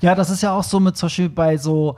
[0.00, 1.96] Ja, das ist ja auch so mit zum Beispiel bei so,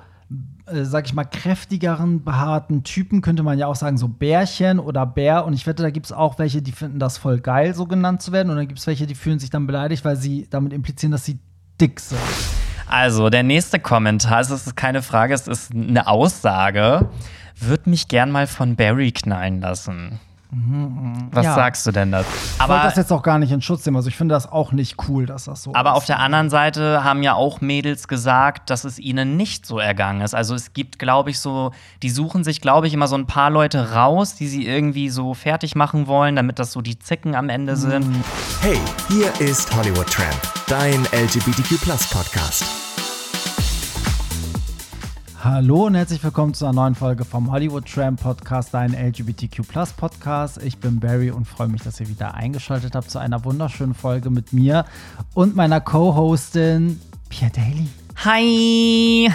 [0.67, 5.07] äh, sag ich mal, kräftigeren, behaarten Typen könnte man ja auch sagen, so Bärchen oder
[5.07, 5.45] Bär.
[5.45, 8.23] Und ich wette, da gibt es auch welche, die finden das voll geil, so genannt
[8.23, 8.51] zu werden.
[8.51, 11.25] Und dann gibt es welche, die fühlen sich dann beleidigt, weil sie damit implizieren, dass
[11.25, 11.39] sie
[11.81, 12.19] dick sind.
[12.87, 17.09] Also, der nächste Kommentar, es ist keine Frage, es ist eine Aussage.
[17.61, 20.21] Würde mich gern mal von Barry knallen lassen.
[20.51, 21.55] Was Ja.
[21.55, 22.29] sagst du denn dazu?
[22.55, 23.97] Ich Aber, das jetzt auch gar nicht in Schutz nehmen.
[23.99, 25.97] Also ich finde das auch nicht cool, dass das so aber ist.
[25.97, 30.23] auf der anderen Seite haben ja auch Mädels gesagt, dass es ihnen nicht so ergangen
[30.23, 30.35] ist.
[30.35, 31.73] Also es gibt, glaube ich, so,
[32.03, 35.35] die suchen sich, glaube ich, immer so ein paar Leute raus, die sie irgendwie so
[35.35, 38.07] fertig machen wollen, damit das so die Zicken am Ende sind.
[38.63, 41.79] Hey, hier ist Hollywood Tramp, dein LGBTQ
[42.11, 42.88] Podcast.
[45.45, 49.63] Hallo und herzlich willkommen zu einer neuen Folge vom Hollywood Tram Podcast, dein LGBTQ
[49.97, 50.61] Podcast.
[50.65, 54.31] Ich bin Barry und freue mich, dass ihr wieder eingeschaltet habt zu einer wunderschönen Folge
[54.31, 54.85] mit mir
[55.35, 57.87] und meiner Co-Hostin Pierre Daly.
[58.25, 59.31] Hi!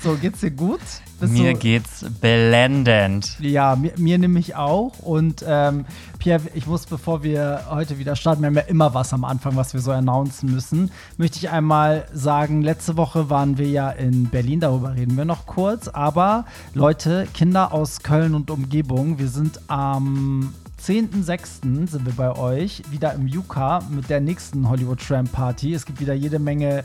[0.00, 0.78] So, geht's dir gut?
[1.18, 3.36] Bist Mir du- geht's blendend.
[3.40, 5.00] Ja, mir, mir nämlich auch.
[5.00, 5.84] Und ähm,
[6.20, 9.56] Pierre, ich muss, bevor wir heute wieder starten, wir haben ja immer was am Anfang,
[9.56, 14.26] was wir so announcen müssen, möchte ich einmal sagen, letzte Woche waren wir ja in
[14.28, 15.88] Berlin, darüber reden wir noch kurz.
[15.88, 21.88] Aber Leute, Kinder aus Köln und Umgebung, wir sind am 10.06.
[21.88, 25.74] sind wir bei euch wieder im Yuka mit der nächsten Hollywood Tramp Party.
[25.74, 26.84] Es gibt wieder jede Menge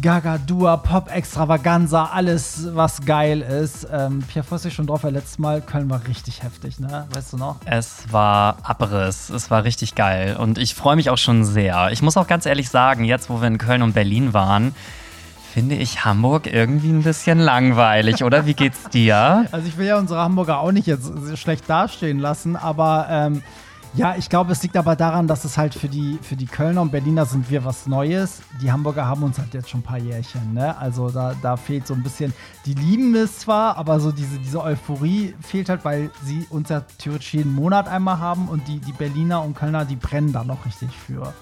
[0.00, 3.86] Gaga, Dua, Pop, Extravaganza, alles, was geil ist.
[3.92, 7.06] Ähm, Pierre dich schon drauf, weil letztes Mal Köln war richtig heftig, ne?
[7.12, 7.56] Weißt du noch?
[7.64, 9.28] Es war Abriss.
[9.30, 10.36] Es war richtig geil.
[10.36, 11.90] Und ich freue mich auch schon sehr.
[11.92, 14.74] Ich muss auch ganz ehrlich sagen, jetzt, wo wir in Köln und Berlin waren,
[15.52, 18.46] finde ich Hamburg irgendwie ein bisschen langweilig, oder?
[18.46, 19.46] Wie geht's dir?
[19.52, 23.42] Also ich will ja unsere Hamburger auch nicht jetzt schlecht dastehen lassen, aber ähm,
[23.94, 26.80] ja, ich glaube, es liegt aber daran, dass es halt für die, für die Kölner
[26.80, 28.40] und Berliner sind wir was Neues.
[28.62, 30.76] Die Hamburger haben uns halt jetzt schon ein paar Jährchen, ne?
[30.78, 32.32] Also da, da fehlt so ein bisschen,
[32.64, 36.82] die lieben es zwar, aber so diese, diese Euphorie fehlt halt, weil sie uns ja
[36.98, 40.64] theoretisch jeden Monat einmal haben und die, die Berliner und Kölner, die brennen da noch
[40.64, 41.34] richtig für.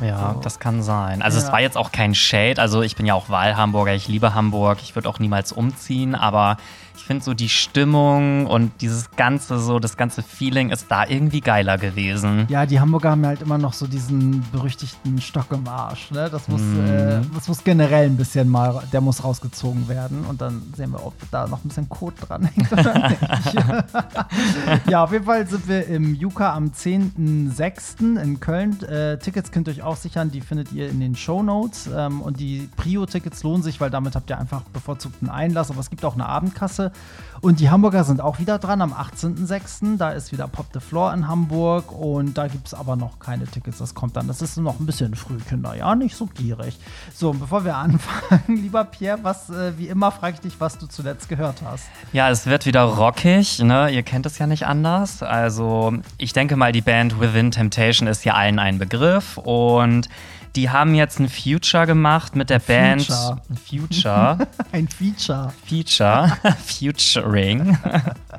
[0.00, 0.40] Ja, So.
[0.40, 1.22] das kann sein.
[1.22, 1.46] Also Ja.
[1.46, 2.60] es war jetzt auch kein Shade.
[2.60, 4.78] Also ich bin ja auch Wahlhamburger, ich liebe Hamburg.
[4.82, 6.56] Ich würde auch niemals umziehen, aber
[6.98, 11.40] ich finde so die Stimmung und dieses ganze so, das ganze Feeling ist da irgendwie
[11.40, 12.46] geiler gewesen.
[12.48, 16.10] Ja, die Hamburger haben halt immer noch so diesen berüchtigten Stock im Arsch.
[16.10, 16.28] Ne?
[16.30, 20.24] Das, muss, äh, das muss generell ein bisschen mal, der muss rausgezogen werden.
[20.24, 22.68] Und dann sehen wir, ob da noch ein bisschen Kot dran hängt
[24.88, 28.20] ja, auf jeden Fall sind wir im Juka am 10.06.
[28.20, 28.82] in Köln.
[28.82, 31.88] Äh, Tickets könnt ihr euch auch sichern, die findet ihr in den Show Notes.
[31.94, 35.70] Ähm, und die Prio-Tickets lohnen sich, weil damit habt ihr einfach bevorzugten Einlass.
[35.70, 36.87] Aber es gibt auch eine Abendkasse.
[37.40, 39.96] Und die Hamburger sind auch wieder dran am 18.06.
[39.96, 41.92] Da ist wieder Pop the Floor in Hamburg.
[41.92, 43.78] Und da gibt es aber noch keine Tickets.
[43.78, 44.26] Das kommt dann.
[44.26, 45.76] Das ist noch ein bisschen früh, Kinder.
[45.76, 46.78] Ja, nicht so gierig.
[47.14, 50.86] So, bevor wir anfangen, lieber Pierre, was, äh, wie immer, frage ich dich, was du
[50.86, 51.86] zuletzt gehört hast.
[52.12, 53.90] Ja, es wird wieder rockig, ne?
[53.90, 55.22] Ihr kennt es ja nicht anders.
[55.22, 60.08] Also, ich denke mal, die Band Within Temptation ist ja allen ein Begriff und
[60.56, 63.40] die haben jetzt ein Future gemacht mit der Band Future.
[63.48, 64.38] Ein Future.
[64.72, 65.52] Ein Feature.
[65.66, 67.78] Feature, Futuring,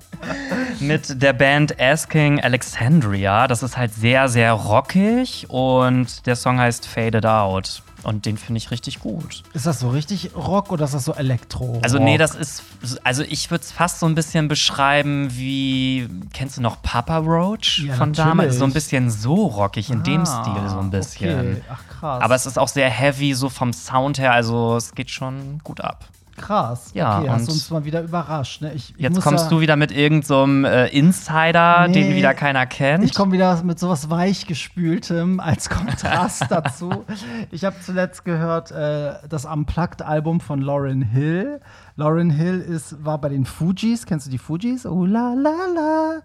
[0.80, 3.48] mit der Band Asking Alexandria.
[3.48, 7.84] Das ist halt sehr, sehr rockig und der Song heißt Faded Out.
[8.04, 9.44] Und den finde ich richtig gut.
[9.54, 11.80] Ist das so richtig Rock oder ist das so Elektro?
[11.84, 12.64] Also, nee, das ist.
[13.04, 16.08] Also, ich würde es fast so ein bisschen beschreiben wie.
[16.34, 18.18] Kennst du noch Papa Roach Ja, von natürlich.
[18.18, 18.58] damals?
[18.58, 21.40] So ein bisschen so rockig, in dem Ah, Stil so ein bisschen.
[21.52, 21.62] Okay.
[21.70, 22.24] Ach, krass.
[22.24, 24.32] Aber es ist auch sehr heavy, so vom Sound her.
[24.32, 26.06] Also, es geht schon gut ab.
[26.40, 26.92] Krass.
[26.94, 28.62] Ja, okay, hast du uns mal wieder überrascht.
[28.62, 28.74] Ne?
[28.74, 32.34] Ich, ich Jetzt kommst ja, du wieder mit irgendeinem so äh, Insider, den Nee, wieder
[32.34, 33.04] keiner kennt.
[33.04, 37.06] Ich komme wieder mit sowas weichgespültem als Kontrast dazu.
[37.52, 41.60] Ich habe zuletzt gehört äh, das Unplugged-Album von Lauren Hill.
[41.96, 44.06] Lauren Hill ist, war bei den Fugees.
[44.06, 44.86] Kennst du die Fugees?
[44.86, 46.22] Oh la la la.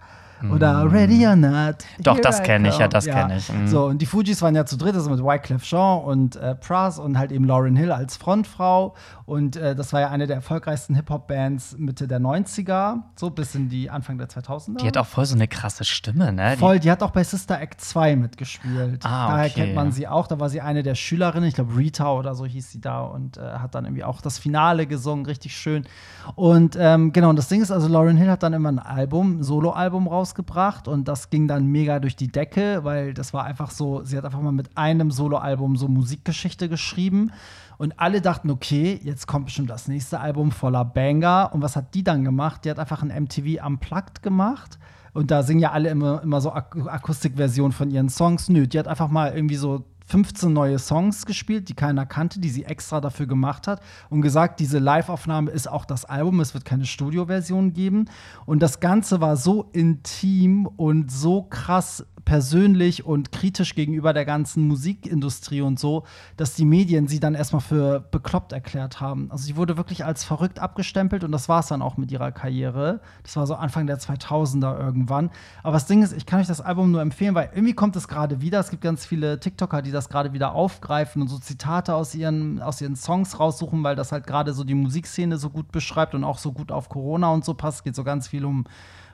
[0.52, 1.76] Oder Ready or Not.
[2.00, 3.52] Doch, das I kenn ich, ja, das kenn ich.
[3.52, 3.66] Mhm.
[3.66, 6.98] So, und die Fugees waren ja zu dritt, also mit Wyclef Jean und äh, Pras
[6.98, 8.94] und halt eben Lauren Hill als Frontfrau.
[9.26, 13.68] Und äh, das war ja eine der erfolgreichsten Hip-Hop-Bands Mitte der 90er, so bis in
[13.68, 14.78] die Anfang der 2000er.
[14.78, 16.56] die hat auch voll so eine krasse Stimme, ne?
[16.58, 19.04] Voll, die hat auch bei Sister Act 2 mitgespielt.
[19.04, 19.54] Ah, Daher okay.
[19.54, 20.26] kennt man sie auch.
[20.26, 23.38] Da war sie eine der Schülerinnen, ich glaube Rita oder so hieß sie da und
[23.38, 25.86] äh, hat dann irgendwie auch das Finale gesungen, richtig schön.
[26.34, 29.38] Und ähm, genau, und das Ding ist, also Lauren Hill hat dann immer ein Album,
[29.38, 33.70] ein Soloalbum rausgebracht und das ging dann mega durch die Decke, weil das war einfach
[33.70, 37.30] so, sie hat einfach mal mit einem Soloalbum so Musikgeschichte geschrieben.
[37.76, 41.50] Und alle dachten, okay, jetzt kommt bestimmt das nächste Album voller Banger.
[41.52, 42.64] Und was hat die dann gemacht?
[42.64, 44.78] Die hat einfach ein MTV Unplugged gemacht.
[45.12, 48.48] Und da singen ja alle immer, immer so Ak Akustikversionen von ihren Songs.
[48.48, 52.50] Nö, die hat einfach mal irgendwie so 15 neue Songs gespielt, die keiner kannte, die
[52.50, 53.80] sie extra dafür gemacht hat
[54.10, 58.06] und gesagt, diese Live-Aufnahme ist auch das Album, es wird keine Studioversion geben.
[58.46, 64.66] Und das Ganze war so intim und so krass persönlich und kritisch gegenüber der ganzen
[64.66, 66.04] Musikindustrie und so,
[66.36, 69.30] dass die Medien sie dann erstmal für bekloppt erklärt haben.
[69.30, 72.32] Also sie wurde wirklich als verrückt abgestempelt und das war es dann auch mit ihrer
[72.32, 73.00] Karriere.
[73.22, 75.30] Das war so Anfang der 2000er irgendwann.
[75.62, 78.08] Aber das Ding ist, ich kann euch das Album nur empfehlen, weil irgendwie kommt es
[78.08, 78.60] gerade wieder.
[78.60, 82.60] Es gibt ganz viele TikToker, die das gerade wieder aufgreifen und so Zitate aus ihren,
[82.60, 86.24] aus ihren Songs raussuchen, weil das halt gerade so die Musikszene so gut beschreibt und
[86.24, 87.84] auch so gut auf Corona und so passt.
[87.84, 88.64] Geht so ganz viel um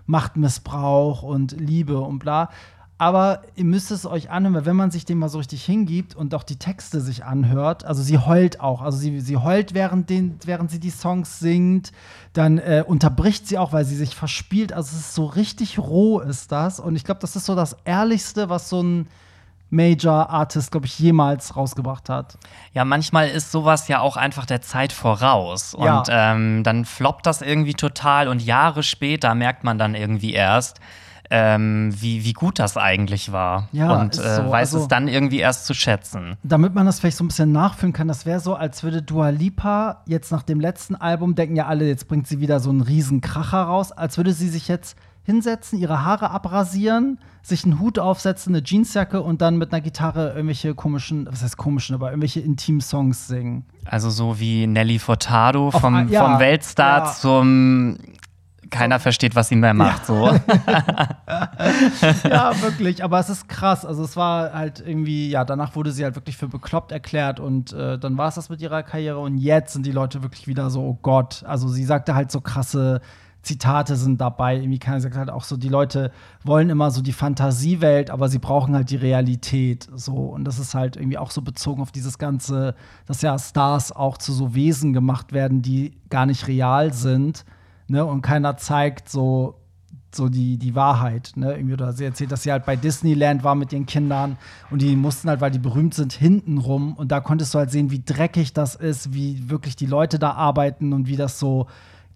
[0.06, 2.50] Machtmissbrauch und Liebe und bla.
[3.00, 6.15] Aber ihr müsst es euch anhören, weil wenn man sich dem mal so richtig hingibt
[6.15, 10.11] und auch die Texte sich anhört, also sie heult auch, also sie, sie heult, während,
[10.11, 11.93] den, während sie die Songs singt,
[12.35, 14.75] dann äh, unterbricht sie auch, weil sie sich verspielt.
[14.75, 16.79] Also es ist so richtig roh ist das.
[16.79, 19.06] Und ich glaube, das ist so das Ehrlichste, was so ein
[19.70, 22.37] Major Artist, glaube ich, jemals rausgebracht hat.
[22.72, 25.75] Ja, manchmal ist sowas ja auch einfach der Zeit voraus.
[25.75, 26.05] Und ja.
[26.08, 30.81] ähm, dann floppt das irgendwie total und Jahre später merkt man dann irgendwie erst,
[31.31, 33.69] ähm, wie, wie gut das eigentlich war.
[33.70, 34.50] Ja, und äh, so.
[34.50, 36.37] weiß also, es dann irgendwie erst zu schätzen.
[36.43, 39.28] Damit man das vielleicht so ein bisschen nachfühlen kann, das wäre so, als würde Dua
[39.28, 42.81] Lipa jetzt nach dem letzten Album, denken ja alle, jetzt bringt sie wieder so einen
[42.81, 44.96] riesen Kracher raus, als würde sie sich jetzt
[45.31, 50.31] hinsetzen, ihre Haare abrasieren, sich einen Hut aufsetzen, eine Jeansjacke und dann mit einer Gitarre
[50.31, 53.65] irgendwelche komischen, was heißt komischen, aber irgendwelche Intim-Songs singen.
[53.85, 57.12] Also so wie Nelly Furtado vom, ja, vom Weltstar ja.
[57.12, 57.97] zum
[58.71, 60.09] keiner versteht, was sie mehr macht.
[60.09, 60.15] Ja.
[60.15, 60.27] So.
[62.29, 63.05] ja, wirklich.
[63.05, 63.85] Aber es ist krass.
[63.85, 67.73] Also es war halt irgendwie, ja, danach wurde sie halt wirklich für bekloppt erklärt und
[67.73, 69.19] äh, dann war es das mit ihrer Karriere.
[69.19, 71.43] Und jetzt sind die Leute wirklich wieder so, oh Gott.
[71.47, 73.00] Also sie sagte halt so krasse
[73.42, 74.56] Zitate sind dabei.
[74.56, 76.12] Irgendwie keiner sagt halt auch so, die Leute
[76.44, 79.88] wollen immer so die Fantasiewelt, aber sie brauchen halt die Realität.
[79.94, 80.14] So.
[80.14, 82.75] Und das ist halt irgendwie auch so bezogen auf dieses Ganze,
[83.06, 87.44] dass ja Stars auch zu so Wesen gemacht werden, die gar nicht real sind
[87.90, 88.04] ne?
[88.06, 89.56] Und keiner zeigt so,
[90.14, 91.32] so die, die Wahrheit.
[91.34, 91.52] Ne?
[91.52, 94.38] Irgendwie, oder sie erzählt, dass sie halt bei Disneyland war mit ihren Kindern
[94.70, 96.94] und die mussten halt, weil die berühmt sind, hinten rum.
[96.94, 100.32] Und da konntest du halt sehen, wie dreckig das ist, wie wirklich die Leute da
[100.32, 101.66] arbeiten und wie das so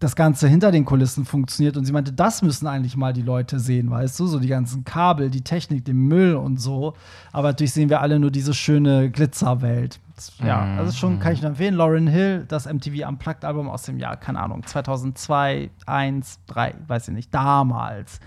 [0.00, 1.76] das Ganze hinter den Kulissen funktioniert.
[1.76, 4.26] Und sie meinte, das müssen eigentlich mal die Leute sehen, weißt du?
[4.26, 6.94] So die ganzen Kabel, die Technik, den Müll und so.
[7.32, 10.00] Aber natürlich sehen wir alle nur diese schöne Glitzerwelt.
[10.44, 10.78] Ja, mhm.
[10.78, 11.74] also schon kann ich nur empfehlen.
[11.74, 17.14] Lauren Hill, das MTV Unplugged-Album aus dem Jahr, keine Ahnung, 2002, 1, 3, weiß ich
[17.14, 18.20] nicht, damals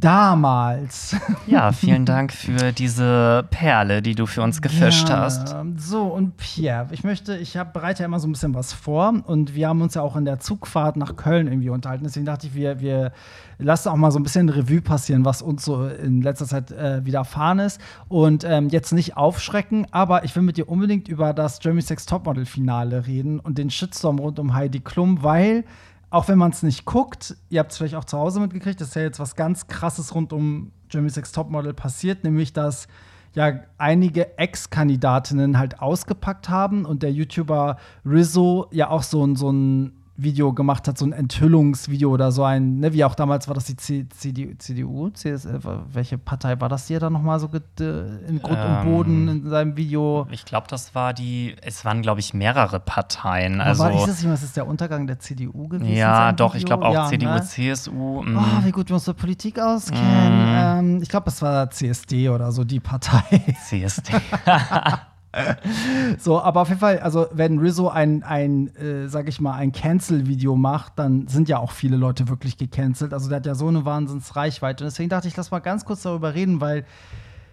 [0.00, 1.16] damals.
[1.46, 5.54] Ja, vielen Dank für diese Perle, die du für uns gefischt ja, hast.
[5.76, 9.12] So, und Pierre, ich möchte, ich habe bereite ja immer so ein bisschen was vor
[9.26, 12.04] und wir haben uns ja auch in der Zugfahrt nach Köln irgendwie unterhalten.
[12.04, 13.12] Deswegen dachte ich, wir, wir
[13.60, 17.04] lassen auch mal so ein bisschen Revue passieren, was uns so in letzter Zeit äh,
[17.04, 17.80] widerfahren ist.
[18.08, 22.06] Und ähm, jetzt nicht aufschrecken, aber ich will mit dir unbedingt über das Jeremy Sex
[22.06, 25.64] Topmodel-Finale reden und den Shitstorm rund um Heidi Klum, weil
[26.10, 28.96] auch wenn man es nicht guckt, ihr habt es vielleicht auch zu Hause mitgekriegt, ist
[28.96, 32.88] ja jetzt was ganz krasses rund um Jeremy Sex Topmodel passiert, nämlich dass
[33.34, 39.99] ja einige Ex-Kandidatinnen halt ausgepackt haben und der YouTuber Rizzo ja auch so, so ein
[40.22, 43.64] Video gemacht hat, so ein Enthüllungsvideo oder so ein, ne, wie auch damals war das
[43.64, 48.58] die C CD, CDU, CSF, welche Partei war das hier dann nochmal so in Grund
[48.58, 50.26] ähm, und Boden in seinem Video?
[50.30, 53.60] Ich glaube, das war die, es waren, glaube ich, mehrere Parteien.
[53.60, 55.92] Also, war, ist das nicht, ist der Untergang der CDU gewesen?
[55.92, 56.58] Ja, doch, Video?
[56.58, 57.42] ich glaube auch ja, CDU, ne?
[57.42, 58.22] CSU.
[58.22, 58.40] Mh.
[58.40, 60.44] Oh, wie gut wir uns zur Politik auskennen.
[60.44, 60.96] Mm.
[60.96, 63.22] Ähm, ich glaube, es war CSD oder so, die Partei.
[63.68, 64.12] CSD.
[66.18, 69.72] so, aber auf jeden Fall, also wenn Rizzo ein, ein äh, sag ich mal, ein
[69.72, 73.12] Cancel-Video macht, dann sind ja auch viele Leute wirklich gecancelt.
[73.12, 74.84] Also der hat ja so eine Wahnsinnsreichweite.
[74.84, 76.84] Und deswegen dachte ich, lass mal ganz kurz darüber reden, weil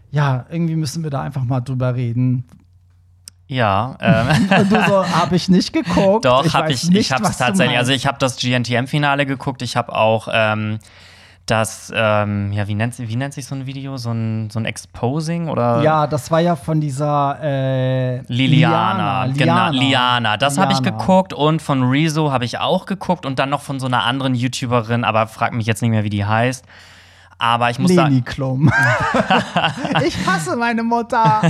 [0.09, 2.45] ja, irgendwie müssen wir da einfach mal drüber reden.
[3.47, 3.97] Ja.
[4.01, 4.49] Ähm.
[4.69, 6.25] Du so, habe ich nicht geguckt.
[6.25, 6.89] Doch, habe ich.
[6.89, 7.77] Nicht, ich habe es tatsächlich.
[7.77, 9.61] Also ich habe das GNTM-Finale geguckt.
[9.61, 10.79] Ich habe auch ähm,
[11.49, 13.97] das, ähm, ja, wie nennt, wie nennt sich so ein Video?
[13.97, 15.81] So ein, so ein Exposing oder?
[15.81, 20.37] Ja, das war ja von dieser äh, Liliana, Liana, genau, Liana.
[20.37, 23.79] Das habe ich geguckt und von Rezo habe ich auch geguckt und dann noch von
[23.79, 26.65] so einer anderen YouTuberin, aber frag mich jetzt nicht mehr, wie die heißt.
[27.39, 28.71] Aber ich muss Leni Klum.
[30.05, 31.41] ich hasse meine Mutter.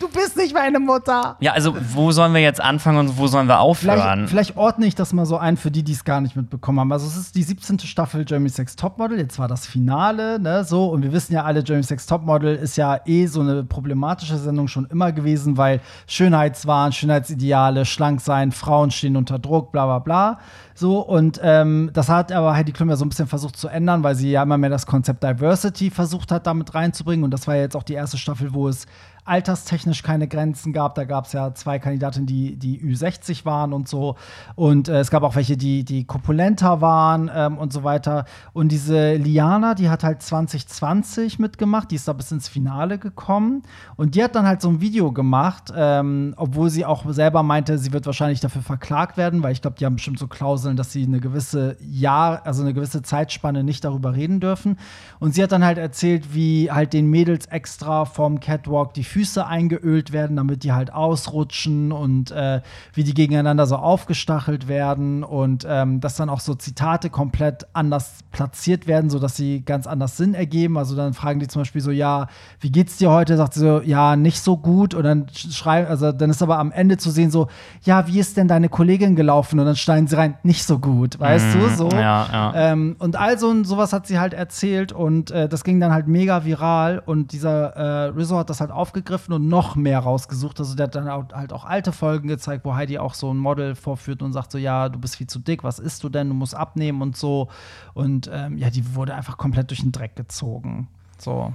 [0.00, 1.36] Du bist nicht meine Mutter.
[1.40, 4.26] Ja, also wo sollen wir jetzt anfangen und wo sollen wir aufhören?
[4.26, 6.80] Vielleicht, vielleicht ordne ich das mal so ein für die, die es gar nicht mitbekommen
[6.80, 6.92] haben.
[6.92, 7.80] Also es ist die 17.
[7.80, 9.18] Staffel Jeremy Sex Topmodel.
[9.18, 10.64] Jetzt war das Finale, ne?
[10.64, 14.38] So und wir wissen ja alle, Jeremy Sex Topmodel ist ja eh so eine problematische
[14.38, 19.98] Sendung schon immer gewesen, weil Schönheitswahn, Schönheitsideale, schlank sein, Frauen stehen unter Druck, bla bla
[19.98, 20.38] bla.
[20.76, 24.02] So, und ähm, das hat aber Heidi Klum ja so ein bisschen versucht zu ändern,
[24.02, 27.24] weil sie ja immer mehr das Konzept Diversity versucht hat, damit reinzubringen.
[27.24, 28.86] Und das war ja jetzt auch die erste Staffel, wo es
[29.24, 30.94] alterstechnisch keine Grenzen gab.
[30.94, 34.16] Da gab es ja zwei Kandidatinnen, die, die Ü60 waren und so.
[34.54, 38.26] Und äh, es gab auch welche, die, die korpulenter waren ähm, und so weiter.
[38.52, 43.62] Und diese Liana, die hat halt 2020 mitgemacht, die ist da bis ins Finale gekommen.
[43.96, 47.78] Und die hat dann halt so ein Video gemacht, ähm, obwohl sie auch selber meinte,
[47.78, 50.92] sie wird wahrscheinlich dafür verklagt werden, weil ich glaube, die haben bestimmt so Klauseln, dass
[50.92, 54.76] sie eine gewisse Jahr, also eine gewisse Zeitspanne nicht darüber reden dürfen.
[55.18, 59.46] Und sie hat dann halt erzählt, wie halt den Mädels extra vom Catwalk die Füße
[59.46, 62.62] eingeölt werden, damit die halt ausrutschen und äh,
[62.94, 68.24] wie die gegeneinander so aufgestachelt werden und ähm, dass dann auch so Zitate komplett anders
[68.32, 70.76] platziert werden, sodass sie ganz anders Sinn ergeben.
[70.76, 72.26] Also dann fragen die zum Beispiel so, ja,
[72.58, 73.36] wie geht's dir heute?
[73.36, 74.94] Sagt sie so, ja, nicht so gut.
[74.94, 77.46] Und dann schreiben, also dann ist aber am Ende zu sehen so,
[77.84, 79.60] ja, wie ist denn deine Kollegin gelaufen?
[79.60, 81.68] Und dann schneiden sie rein, nicht so gut, weißt mm, du?
[81.68, 81.88] So.
[81.90, 82.52] Ja, ja.
[82.56, 86.44] Ähm, und also sowas hat sie halt erzählt und äh, das ging dann halt mega
[86.44, 90.58] viral und dieser äh, Rizzo hat das halt aufgegriffen und noch mehr rausgesucht.
[90.60, 93.74] Also der hat dann halt auch alte Folgen gezeigt, wo Heidi auch so ein Model
[93.74, 96.28] vorführt und sagt so, ja, du bist viel zu dick, was isst du denn?
[96.28, 97.48] Du musst abnehmen und so.
[97.94, 100.88] Und ähm, ja, die wurde einfach komplett durch den Dreck gezogen.
[101.18, 101.52] So.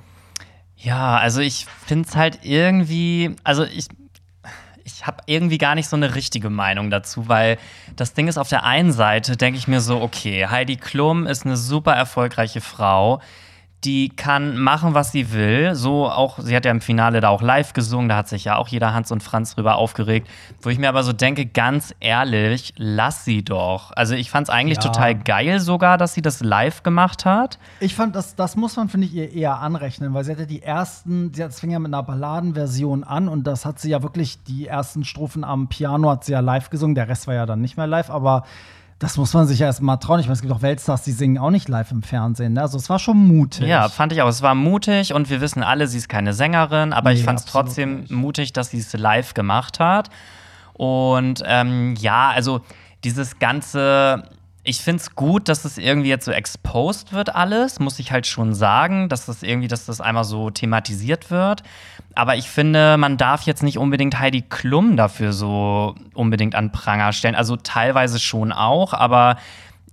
[0.77, 3.87] Ja, also ich finde es halt irgendwie, also ich,
[4.83, 7.57] ich habe irgendwie gar nicht so eine richtige Meinung dazu, weil
[7.95, 11.45] das Ding ist, auf der einen Seite denke ich mir so, okay, Heidi Klum ist
[11.45, 13.21] eine super erfolgreiche Frau
[13.83, 15.73] die kann machen, was sie will.
[15.73, 18.57] So auch, sie hat ja im Finale da auch live gesungen, da hat sich ja
[18.57, 20.27] auch jeder Hans und Franz drüber aufgeregt.
[20.61, 23.91] Wo ich mir aber so denke, ganz ehrlich, lass sie doch.
[23.95, 24.83] Also ich fand es eigentlich ja.
[24.83, 27.57] total geil sogar, dass sie das live gemacht hat.
[27.79, 30.61] Ich fand, das, das muss man, finde ich, ihr eher anrechnen, weil sie hatte die
[30.61, 34.67] ersten, sie fing ja mit einer Balladenversion an und das hat sie ja wirklich, die
[34.67, 37.77] ersten Strophen am Piano hat sie ja live gesungen, der Rest war ja dann nicht
[37.77, 38.43] mehr live, aber
[38.99, 40.19] das muss man sich ja erst mal trauen.
[40.19, 42.53] Ich meine, es gibt auch Weltstars, die singen auch nicht live im Fernsehen.
[42.53, 42.61] Ne?
[42.61, 43.65] Also es war schon mutig.
[43.65, 44.27] Ja, fand ich auch.
[44.27, 47.39] Es war mutig und wir wissen alle, sie ist keine Sängerin, aber nee, ich fand
[47.39, 48.11] es trotzdem nicht.
[48.11, 50.09] mutig, dass sie es live gemacht hat.
[50.73, 52.61] Und ähm, ja, also
[53.05, 54.23] dieses ganze
[54.63, 58.27] ich finde es gut, dass es irgendwie jetzt so exposed wird, alles, muss ich halt
[58.27, 61.63] schon sagen, dass das irgendwie, dass das einmal so thematisiert wird.
[62.15, 67.13] Aber ich finde, man darf jetzt nicht unbedingt Heidi Klum dafür so unbedingt an Pranger
[67.13, 67.35] stellen.
[67.35, 69.37] Also teilweise schon auch, aber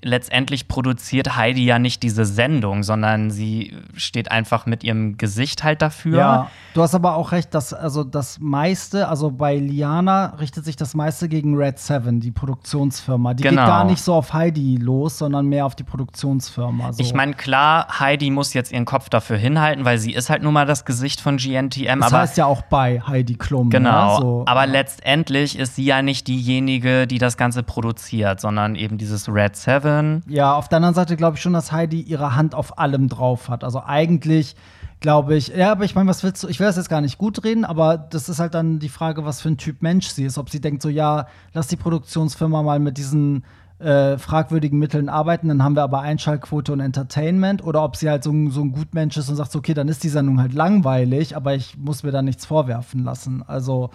[0.02, 5.82] letztendlich produziert Heidi ja nicht diese Sendung, sondern sie steht einfach mit ihrem Gesicht halt
[5.82, 6.18] dafür.
[6.18, 10.76] Ja, du hast aber auch recht, dass also das meiste, also bei Liana richtet sich
[10.76, 13.34] das meiste gegen Red Seven, die Produktionsfirma.
[13.34, 13.62] Die genau.
[13.62, 16.92] geht gar nicht so auf Heidi los, sondern mehr auf die Produktionsfirma.
[16.92, 17.02] So.
[17.02, 20.52] Ich meine, klar, Heidi muss jetzt ihren Kopf dafür hinhalten, weil sie ist halt nun
[20.52, 22.00] mal das Gesicht von GNTM.
[22.00, 23.68] Das heißt ja auch bei Heidi Klum.
[23.68, 23.78] Ne?
[23.78, 24.16] Genau.
[24.16, 24.20] Ne?
[24.20, 29.28] So, aber letztendlich ist sie ja nicht diejenige, die das Ganze produziert, sondern eben dieses
[29.28, 30.22] Red Seven können.
[30.26, 33.48] Ja, auf der anderen Seite glaube ich schon, dass Heidi ihre Hand auf allem drauf
[33.48, 33.62] hat.
[33.62, 34.56] Also eigentlich
[35.00, 36.48] glaube ich, ja, aber ich meine, was willst du?
[36.48, 39.24] Ich will das jetzt gar nicht gut reden, aber das ist halt dann die Frage,
[39.24, 40.38] was für ein Typ Mensch sie ist.
[40.38, 43.44] Ob sie denkt, so, ja, lass die Produktionsfirma mal mit diesen
[43.78, 47.62] äh, fragwürdigen Mitteln arbeiten, dann haben wir aber Einschaltquote und Entertainment.
[47.62, 50.08] Oder ob sie halt so, so ein Gutmensch ist und sagt, okay, dann ist die
[50.08, 53.44] Sendung halt langweilig, aber ich muss mir da nichts vorwerfen lassen.
[53.46, 53.90] Also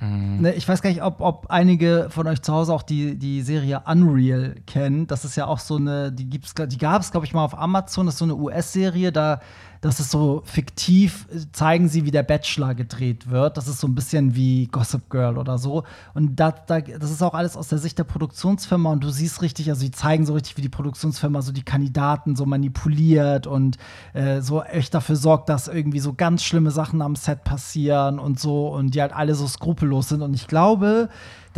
[0.00, 0.42] Mhm.
[0.42, 3.42] Ne, ich weiß gar nicht, ob, ob einige von euch zu Hause auch die, die
[3.42, 5.06] Serie Unreal kennen.
[5.06, 8.06] Das ist ja auch so eine, die, die gab es, glaube ich, mal auf Amazon.
[8.06, 9.40] Das ist so eine US-Serie, da
[9.80, 13.56] das ist so fiktiv, zeigen sie, wie der Bachelor gedreht wird.
[13.56, 15.84] Das ist so ein bisschen wie Gossip Girl oder so.
[16.14, 19.42] Und da, da, das ist auch alles aus der Sicht der Produktionsfirma und du siehst
[19.42, 23.78] richtig, also die zeigen so richtig, wie die Produktionsfirma so die Kandidaten so manipuliert und
[24.14, 28.40] äh, so echt dafür sorgt, dass irgendwie so ganz schlimme Sachen am Set passieren und
[28.40, 30.22] so und die halt alle so skrupellos sind.
[30.22, 31.08] Und ich glaube,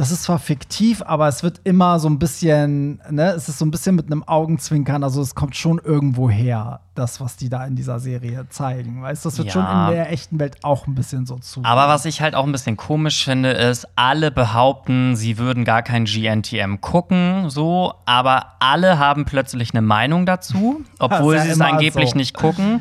[0.00, 3.66] das ist zwar fiktiv, aber es wird immer so ein bisschen, ne, es ist so
[3.66, 7.66] ein bisschen mit einem Augenzwinkern, also es kommt schon irgendwo her, das, was die da
[7.66, 9.02] in dieser Serie zeigen.
[9.02, 9.52] Weißt du, das wird ja.
[9.52, 11.60] schon in der echten Welt auch ein bisschen so zu.
[11.64, 15.82] Aber was ich halt auch ein bisschen komisch finde, ist, alle behaupten, sie würden gar
[15.82, 21.60] kein GNTM gucken, so, aber alle haben plötzlich eine Meinung dazu, obwohl ja sie es
[21.60, 22.16] angeblich so.
[22.16, 22.80] nicht gucken.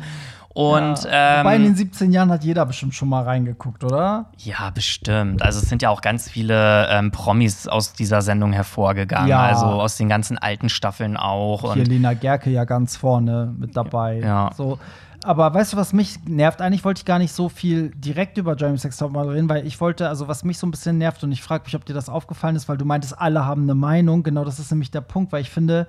[0.60, 1.38] Und, ja.
[1.38, 4.26] ähm, Wobei in den 17 Jahren hat jeder bestimmt schon mal reingeguckt, oder?
[4.36, 5.40] Ja, bestimmt.
[5.42, 9.28] Also es sind ja auch ganz viele ähm, Promis aus dieser Sendung hervorgegangen.
[9.28, 9.40] Ja.
[9.40, 11.72] Also aus den ganzen alten Staffeln auch.
[11.72, 14.18] Hier Lena Gerke ja ganz vorne mit dabei.
[14.18, 14.50] Ja.
[14.54, 14.78] So.
[15.24, 16.60] Aber weißt du, was mich nervt?
[16.60, 19.80] Eigentlich wollte ich gar nicht so viel direkt über Jeremy Sex Topmodel reden, weil ich
[19.80, 22.10] wollte, also was mich so ein bisschen nervt und ich frage mich, ob dir das
[22.10, 24.24] aufgefallen ist, weil du meintest, alle haben eine Meinung.
[24.24, 25.86] Genau, das ist nämlich der Punkt, weil ich finde,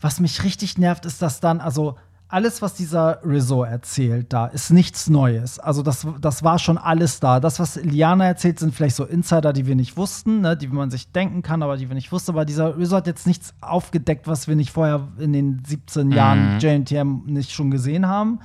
[0.00, 1.94] was mich richtig nervt, ist, dass dann, also
[2.28, 5.58] alles, was dieser Rizzo erzählt, da ist nichts Neues.
[5.58, 7.38] Also das, das war schon alles da.
[7.38, 10.90] Das, was Liana erzählt, sind vielleicht so Insider, die wir nicht wussten, ne, die man
[10.90, 12.32] sich denken kann, aber die wir nicht wussten.
[12.32, 16.54] Aber dieser Rizzo hat jetzt nichts aufgedeckt, was wir nicht vorher in den 17 Jahren
[16.54, 16.58] mhm.
[16.60, 18.40] JNTM nicht schon gesehen haben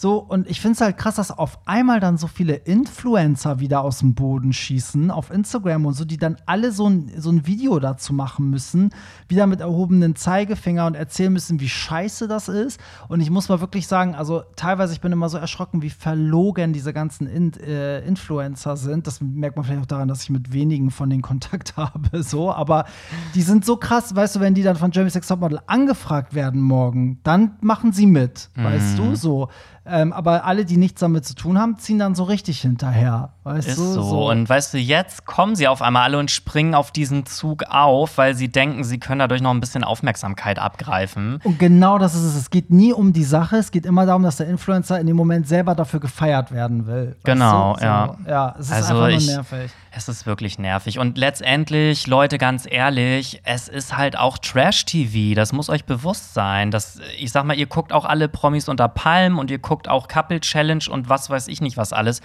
[0.00, 3.82] So, und ich finde es halt krass, dass auf einmal dann so viele Influencer wieder
[3.82, 7.46] aus dem Boden schießen, auf Instagram und so, die dann alle so ein, so ein
[7.46, 8.94] Video dazu machen müssen,
[9.28, 12.80] wieder mit erhobenen Zeigefinger und erzählen müssen, wie scheiße das ist.
[13.08, 16.72] Und ich muss mal wirklich sagen, also teilweise, ich bin immer so erschrocken, wie verlogen
[16.72, 19.06] diese ganzen In äh, Influencer sind.
[19.06, 22.50] Das merkt man vielleicht auch daran, dass ich mit wenigen von den Kontakt habe, so.
[22.50, 22.86] Aber
[23.34, 26.62] die sind so krass, weißt du, wenn die dann von Jeremy Sex Topmodel angefragt werden
[26.62, 28.64] morgen, dann machen sie mit, mhm.
[28.64, 29.50] weißt du, so.
[29.86, 33.32] Ähm, aber alle, die nichts damit zu tun haben, ziehen dann so richtig hinterher.
[33.50, 33.82] Weißt ist du?
[33.84, 34.02] So.
[34.02, 34.30] so.
[34.30, 38.16] Und weißt du, jetzt kommen sie auf einmal alle und springen auf diesen Zug auf,
[38.16, 41.40] weil sie denken, sie können dadurch noch ein bisschen Aufmerksamkeit abgreifen.
[41.44, 42.36] Und genau das ist es.
[42.36, 43.56] Es geht nie um die Sache.
[43.56, 47.16] Es geht immer darum, dass der Influencer in dem Moment selber dafür gefeiert werden will.
[47.24, 47.84] Genau, so?
[47.84, 48.16] ja.
[48.26, 49.70] Ja, es ist also einfach nur ich, nervig.
[49.92, 51.00] Es ist wirklich nervig.
[51.00, 55.34] Und letztendlich, Leute, ganz ehrlich, es ist halt auch Trash-TV.
[55.34, 56.70] Das muss euch bewusst sein.
[56.70, 60.06] Das, ich sag mal, ihr guckt auch alle Promis unter Palm und ihr guckt auch
[60.06, 62.20] Couple Challenge und was weiß ich nicht was alles.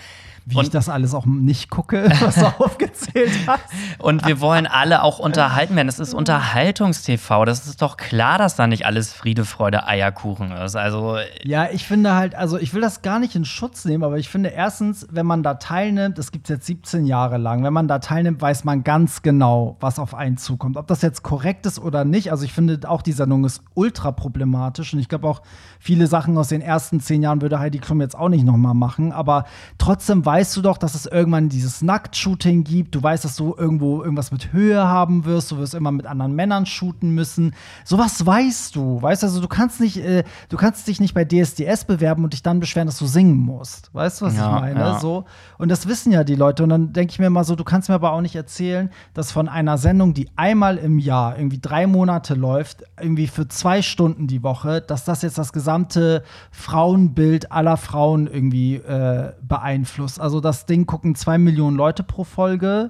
[0.47, 3.63] Wie und ich das alles auch nicht gucke, was du aufgezählt hast.
[3.97, 5.87] Und wir wollen alle auch unterhalten werden.
[5.87, 7.45] Es ist Unterhaltungstv.
[7.45, 10.75] Das ist doch klar, dass da nicht alles Friede, Freude, Eierkuchen ist.
[10.75, 14.19] Also ja, ich finde halt, also ich will das gar nicht in Schutz nehmen, aber
[14.19, 17.73] ich finde erstens, wenn man da teilnimmt, das gibt es jetzt 17 Jahre lang, wenn
[17.73, 20.77] man da teilnimmt, weiß man ganz genau, was auf einen zukommt.
[20.77, 22.31] Ob das jetzt korrekt ist oder nicht.
[22.31, 25.41] Also ich finde auch die Sendung ist ultra problematisch und ich glaube auch
[25.79, 28.75] viele Sachen aus den ersten zehn Jahren würde Heidi Klum jetzt auch nicht noch mal
[28.75, 29.11] machen.
[29.11, 29.45] Aber
[29.79, 32.93] trotzdem weiß weißt du doch, dass es irgendwann dieses Nackt-Shooting gibt.
[32.93, 35.49] Du weißt, dass du irgendwo irgendwas mit Höhe haben wirst.
[35.49, 37.55] Du wirst immer mit anderen Männern shooten müssen.
[37.85, 39.01] Sowas weißt du.
[39.01, 42.43] Weißt also, du kannst nicht, äh, du kannst dich nicht bei DSDS bewerben und dich
[42.43, 43.93] dann beschweren, dass du singen musst.
[43.93, 44.77] Weißt du, was ja, ich meine?
[44.77, 44.99] Ja.
[44.99, 45.23] So.
[45.57, 46.63] Und das wissen ja die Leute.
[46.63, 49.31] Und dann denke ich mir mal so, du kannst mir aber auch nicht erzählen, dass
[49.31, 54.27] von einer Sendung, die einmal im Jahr irgendwie drei Monate läuft, irgendwie für zwei Stunden
[54.27, 60.19] die Woche, dass das jetzt das gesamte Frauenbild aller Frauen irgendwie äh, beeinflusst.
[60.25, 62.89] Also das Ding gucken zwei Millionen Leute pro Folge.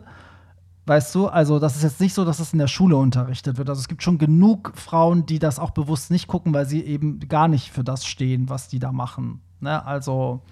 [0.85, 3.67] Weißt du, also das ist jetzt nicht so, dass es in der Schule unterrichtet wird.
[3.67, 7.19] Also es gibt schon genug Frauen, die das auch bewusst nicht gucken, weil sie eben
[7.27, 9.41] gar nicht für das stehen, was die da machen.
[9.59, 9.85] Ne?
[9.85, 10.43] Also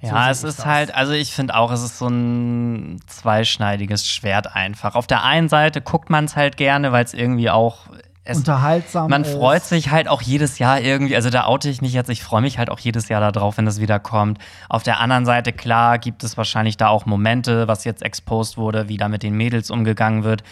[0.00, 0.66] ja, so es ist das.
[0.66, 4.96] halt, also ich finde auch, es ist so ein zweischneidiges Schwert einfach.
[4.96, 7.86] Auf der einen Seite guckt man es halt gerne, weil es irgendwie auch
[8.26, 9.32] es, unterhaltsam Man ist.
[9.32, 12.42] freut sich halt auch jedes Jahr irgendwie, also da oute ich mich jetzt, ich freue
[12.42, 14.38] mich halt auch jedes Jahr darauf, wenn das wieder kommt.
[14.68, 18.88] Auf der anderen Seite, klar, gibt es wahrscheinlich da auch Momente, was jetzt exposed wurde,
[18.88, 20.42] wie da mit den Mädels umgegangen wird.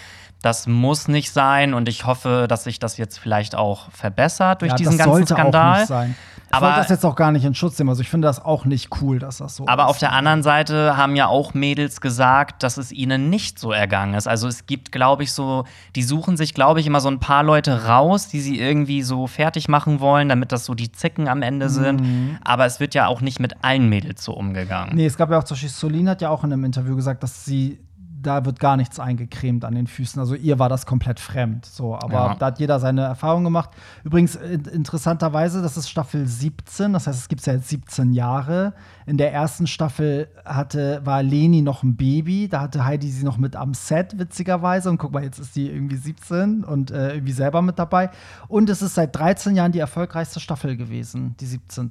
[0.40, 4.72] Das muss nicht sein und ich hoffe, dass sich das jetzt vielleicht auch verbessert durch
[4.72, 5.72] ja, diesen ganzen Skandal.
[5.72, 6.14] Auch nicht sein.
[6.58, 7.90] Ich aber das jetzt auch gar nicht in Schutz nehmen.
[7.90, 9.88] Also ich finde das auch nicht cool, dass das so Aber ist.
[9.90, 14.14] auf der anderen Seite haben ja auch Mädels gesagt, dass es ihnen nicht so ergangen
[14.14, 14.26] ist.
[14.26, 15.64] Also es gibt, glaube ich, so,
[15.96, 19.26] die suchen sich, glaube ich, immer so ein paar Leute raus, die sie irgendwie so
[19.26, 22.00] fertig machen wollen, damit das so die Zicken am Ende sind.
[22.00, 22.38] Mhm.
[22.44, 24.94] Aber es wird ja auch nicht mit allen Mädels so umgegangen.
[24.94, 27.22] Nee, es gab ja auch zum Beispiel, Solin hat ja auch in einem Interview gesagt,
[27.22, 27.78] dass sie
[28.26, 30.18] da wird gar nichts eingecremt an den Füßen.
[30.20, 31.66] Also ihr war das komplett fremd.
[31.66, 32.34] So, aber ja.
[32.34, 33.70] da hat jeder seine Erfahrung gemacht.
[34.02, 38.74] Übrigens, interessanterweise, das ist Staffel 17, das heißt, es gibt es ja jetzt 17 Jahre.
[39.06, 43.38] In der ersten Staffel hatte, war Leni noch ein Baby, da hatte Heidi sie noch
[43.38, 44.90] mit am Set, witzigerweise.
[44.90, 48.10] Und guck mal, jetzt ist die irgendwie 17 und äh, irgendwie selber mit dabei.
[48.48, 51.90] Und es ist seit 13 Jahren die erfolgreichste Staffel gewesen, die 17.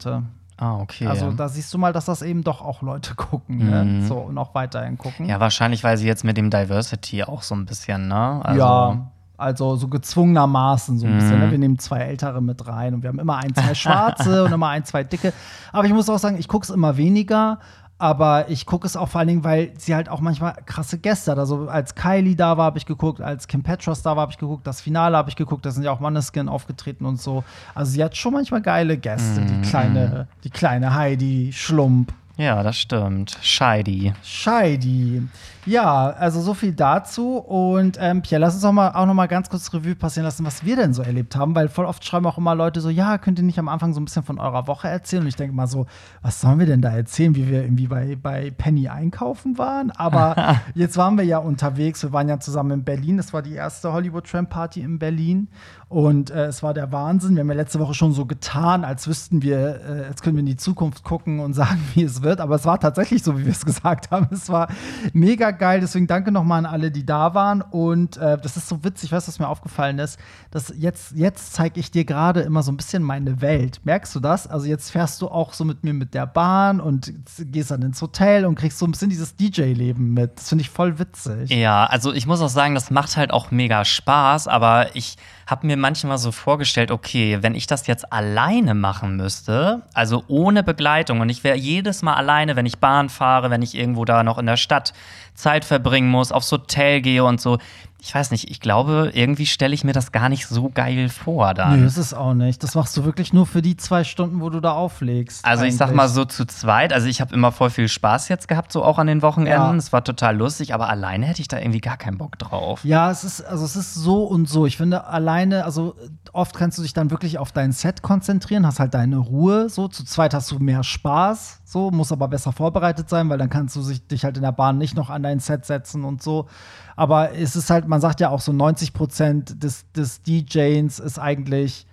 [0.64, 1.08] Ah, okay.
[1.08, 3.84] Also da siehst du mal, dass das eben doch auch Leute gucken, ne?
[3.84, 4.00] mhm.
[4.00, 4.08] ne?
[4.08, 5.26] So und auch weiterhin gucken.
[5.26, 8.42] Ja, wahrscheinlich, weil sie jetzt mit dem Diversity auch so ein bisschen, ne?
[8.44, 9.08] Also ja.
[9.36, 11.40] Also so gezwungenermaßen so ein bisschen.
[11.40, 11.48] Ne?
[11.48, 11.52] Mhm.
[11.52, 14.70] Wir nehmen zwei Ältere mit rein und wir haben immer ein, zwei Schwarze und immer
[14.70, 15.34] ein, zwei Dicke.
[15.74, 17.60] Aber ich muss auch sagen, ich gucke es immer weniger,
[18.04, 21.32] aber ich gucke es auch vor allen Dingen, weil sie halt auch manchmal krasse Gäste
[21.32, 21.40] hat.
[21.40, 24.38] Also als Kylie da war, habe ich geguckt, als Kim Petras da war, habe ich
[24.38, 27.46] geguckt, das Finale habe ich geguckt, da sind ja auch Manneskin aufgetreten und so.
[27.74, 32.14] Also sie hat schon manchmal geile Gäste, mm die kleine, die kleine Heidi Schlump.
[32.36, 33.38] Ja, das stimmt.
[33.42, 34.12] Scheidi.
[34.22, 35.22] Scheidi.
[35.66, 37.38] Ja, also so viel dazu.
[37.38, 40.46] Und ähm, Pierre, lass uns auch, mal, auch noch mal ganz kurz Revue passieren lassen,
[40.46, 43.18] was wir denn so erlebt haben, weil voll oft schreiben auch immer Leute so, ja,
[43.18, 45.24] könnt ihr nicht am Anfang so ein bisschen von eurer Woche erzählen?
[45.24, 45.86] Und ich denke mal so,
[46.22, 49.92] was sollen wir denn da erzählen, wie wir irgendwie bei, bei Penny einkaufen waren?
[49.92, 53.18] Aber jetzt waren wir ja unterwegs, wir waren ja zusammen in Berlin.
[53.18, 55.48] Das war die erste Hollywood Tramp Party in Berlin.
[55.94, 57.36] Und äh, es war der Wahnsinn.
[57.36, 60.40] Wir haben ja letzte Woche schon so getan, als wüssten wir, äh, als können wir
[60.40, 63.46] in die Zukunft gucken und sagen, wie es wird, aber es war tatsächlich so, wie
[63.46, 64.28] wir es gesagt haben.
[64.32, 64.68] Es war
[65.14, 65.80] mega geil.
[65.80, 67.62] Deswegen danke nochmal an alle, die da waren.
[67.62, 70.20] Und äh, das ist so witzig, weißt du, was mir aufgefallen ist?
[70.52, 73.82] Dass jetzt, jetzt zeige ich dir gerade immer so ein bisschen meine Welt.
[73.84, 74.48] Merkst du das?
[74.48, 78.02] Also jetzt fährst du auch so mit mir mit der Bahn und gehst dann ins
[78.02, 80.38] Hotel und kriegst so ein bisschen dieses DJ-Leben mit.
[80.38, 81.50] Das finde ich voll witzig.
[81.50, 85.68] Ja, also ich muss auch sagen, das macht halt auch mega Spaß, aber ich habe
[85.68, 91.20] mir manchmal so vorgestellt, okay, wenn ich das jetzt alleine machen müsste, also ohne Begleitung
[91.20, 94.38] und ich wäre jedes Mal alleine, wenn ich Bahn fahre, wenn ich irgendwo da noch
[94.38, 94.94] in der Stadt
[95.34, 97.58] Zeit verbringen muss, aufs Hotel gehe und so,
[98.06, 101.54] ich weiß nicht, ich glaube, irgendwie stelle ich mir das gar nicht so geil vor
[101.54, 101.78] dann.
[101.78, 102.62] Nee, das ist auch nicht.
[102.62, 105.46] Das machst du wirklich nur für die zwei Stunden, wo du da auflegst.
[105.46, 108.50] Also ich sag mal so zu zweit, also ich habe immer voll viel Spaß jetzt
[108.50, 109.78] gehabt, so auch an den Wochenenden.
[109.78, 112.84] Es war total lustig, aber alleine hätte ich da irgendwie gar keinen Bock drauf.
[112.84, 114.66] Ja, es ist, also es ist so und so.
[114.66, 115.96] Ich finde alleine, also
[116.34, 119.70] oft kannst du dich dann wirklich auf dein Set konzentrieren, hast halt deine Ruhe.
[119.70, 123.50] So, zu zweit hast du mehr Spaß, so, muss aber besser vorbereitet sein, weil dann
[123.50, 126.50] kannst du dich halt in der Bahn nicht noch an dein Set setzen und so.
[126.96, 131.20] Aber es ist halt, man sagt ja auch so 90 Prozent des, des DJs ist
[131.20, 131.88] eigentlich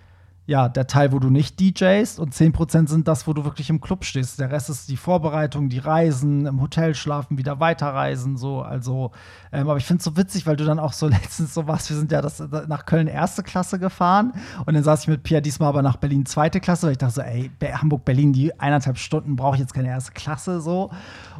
[0.51, 3.79] ja, der Teil, wo du nicht DJst und 10% sind das, wo du wirklich im
[3.79, 4.37] Club stehst.
[4.37, 8.61] Der Rest ist die Vorbereitung, die Reisen, im Hotel schlafen, wieder weiterreisen, so.
[8.61, 9.11] Also,
[9.53, 11.89] ähm, aber ich finde es so witzig, weil du dann auch so letztens so warst,
[11.89, 14.33] wir sind ja das, nach Köln erste Klasse gefahren
[14.65, 17.13] und dann saß ich mit Pierre diesmal aber nach Berlin zweite Klasse, weil ich dachte
[17.13, 20.91] so, ey, Hamburg-Berlin, die eineinhalb Stunden brauche ich jetzt keine erste Klasse, so.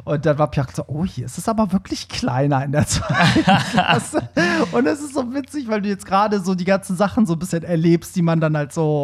[0.04, 3.44] Und dann war Pierre so, oh, hier ist es aber wirklich kleiner in der zweiten
[3.44, 4.26] Klasse.
[4.72, 7.38] Und es ist so witzig, weil du jetzt gerade so die ganzen Sachen so ein
[7.38, 9.01] bisschen erlebst, die man dann halt so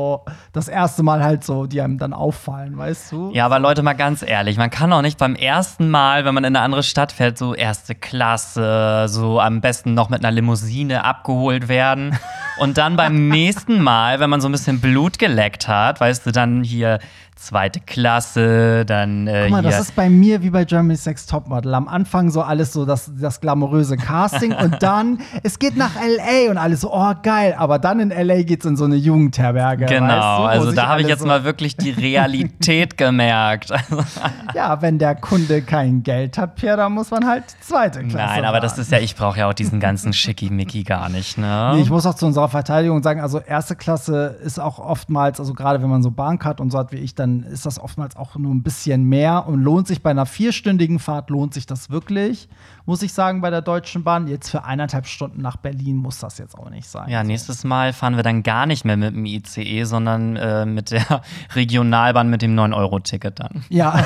[0.53, 3.31] das erste Mal halt so, die einem dann auffallen, weißt du?
[3.33, 6.45] Ja, aber Leute, mal ganz ehrlich, man kann auch nicht beim ersten Mal, wenn man
[6.45, 11.05] in eine andere Stadt fährt, so erste Klasse, so am besten noch mit einer Limousine
[11.05, 12.19] abgeholt werden.
[12.59, 16.33] Und dann beim nächsten Mal, wenn man so ein bisschen Blut geleckt hat, weißt du,
[16.33, 16.99] dann hier
[17.39, 21.73] zweite Klasse, dann äh, Guck mal, das ist bei mir wie bei Germany's Sex Topmodel.
[21.75, 26.51] Am Anfang so alles so das, das glamouröse Casting und dann, es geht nach L.A.
[26.51, 28.43] und alles so, oh geil, aber dann in L.A.
[28.43, 29.87] geht's in so eine Jugendherberge.
[29.87, 30.09] Genau,
[30.45, 33.71] weißt du, also da habe ich jetzt so mal wirklich die Realität gemerkt.
[34.55, 38.45] ja, wenn der Kunde kein Geld hat, Pierre, dann muss man halt zweite Klasse Nein,
[38.45, 41.73] aber das ist ja, ich brauche ja auch diesen ganzen Schickimicki gar nicht, ne?
[41.75, 45.55] Nee, ich muss auch zu unserer Verteidigung sagen, also erste Klasse ist auch oftmals, also
[45.55, 47.79] gerade wenn man so Bank hat und so hat wie ich, dann dann ist das
[47.79, 51.67] oftmals auch nur ein bisschen mehr und lohnt sich bei einer vierstündigen Fahrt, lohnt sich
[51.67, 52.49] das wirklich,
[52.89, 54.29] muss ich sagen, bei der Deutschen Bahn.
[54.29, 57.11] Jetzt für eineinhalb Stunden nach Berlin muss das jetzt auch nicht sein.
[57.11, 60.91] Ja, nächstes Mal fahren wir dann gar nicht mehr mit dem ICE, sondern äh, mit
[60.91, 61.21] der
[61.55, 63.63] Regionalbahn mit dem 9-Euro-Ticket dann.
[63.69, 63.93] Ja,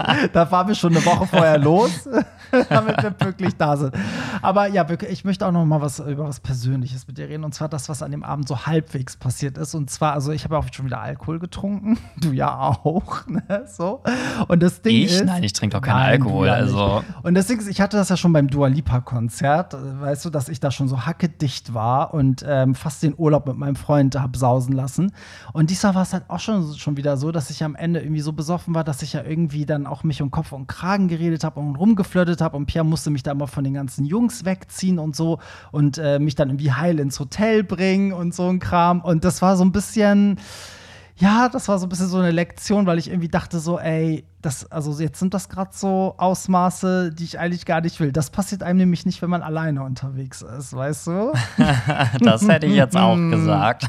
[0.32, 2.08] da fahren wir schon eine Woche vorher los,
[2.68, 3.92] damit wir pünktlich da sind.
[4.40, 7.42] Aber ja, ich möchte auch noch mal was über was Persönliches mit dir reden.
[7.42, 9.74] Und zwar das, was an dem Abend so halbwegs passiert ist.
[9.74, 11.98] Und zwar, also ich habe auch schon wieder Alkohol getrunken.
[12.18, 13.26] Du ja auch.
[13.26, 13.64] Ne?
[13.66, 14.00] So.
[14.46, 15.06] Und das Ding ich?
[15.06, 15.24] ist.
[15.24, 16.48] Nein, ich trinke doch keinen Alkohol.
[16.48, 17.02] Also.
[17.24, 20.70] Und ist, ich hatte das ja schon beim Dua Lipa-Konzert, weißt du, dass ich da
[20.70, 25.12] schon so hackedicht war und ähm, fast den Urlaub mit meinem Freund habe sausen lassen.
[25.52, 28.20] Und diesmal war es halt auch schon, schon wieder so, dass ich am Ende irgendwie
[28.20, 31.42] so besoffen war, dass ich ja irgendwie dann auch mich um Kopf und Kragen geredet
[31.42, 32.56] habe und rumgeflirtet habe.
[32.56, 35.38] Und Pierre musste mich da immer von den ganzen Jungs wegziehen und so
[35.70, 39.00] und äh, mich dann irgendwie heil ins Hotel bringen und so ein Kram.
[39.00, 40.38] Und das war so ein bisschen
[41.16, 44.24] ja, das war so ein bisschen so eine Lektion, weil ich irgendwie dachte so, ey,
[44.40, 48.10] das, also jetzt sind das gerade so Ausmaße, die ich eigentlich gar nicht will.
[48.10, 51.32] Das passiert einem nämlich nicht, wenn man alleine unterwegs ist, weißt du?
[52.20, 53.88] das hätte ich jetzt auch gesagt.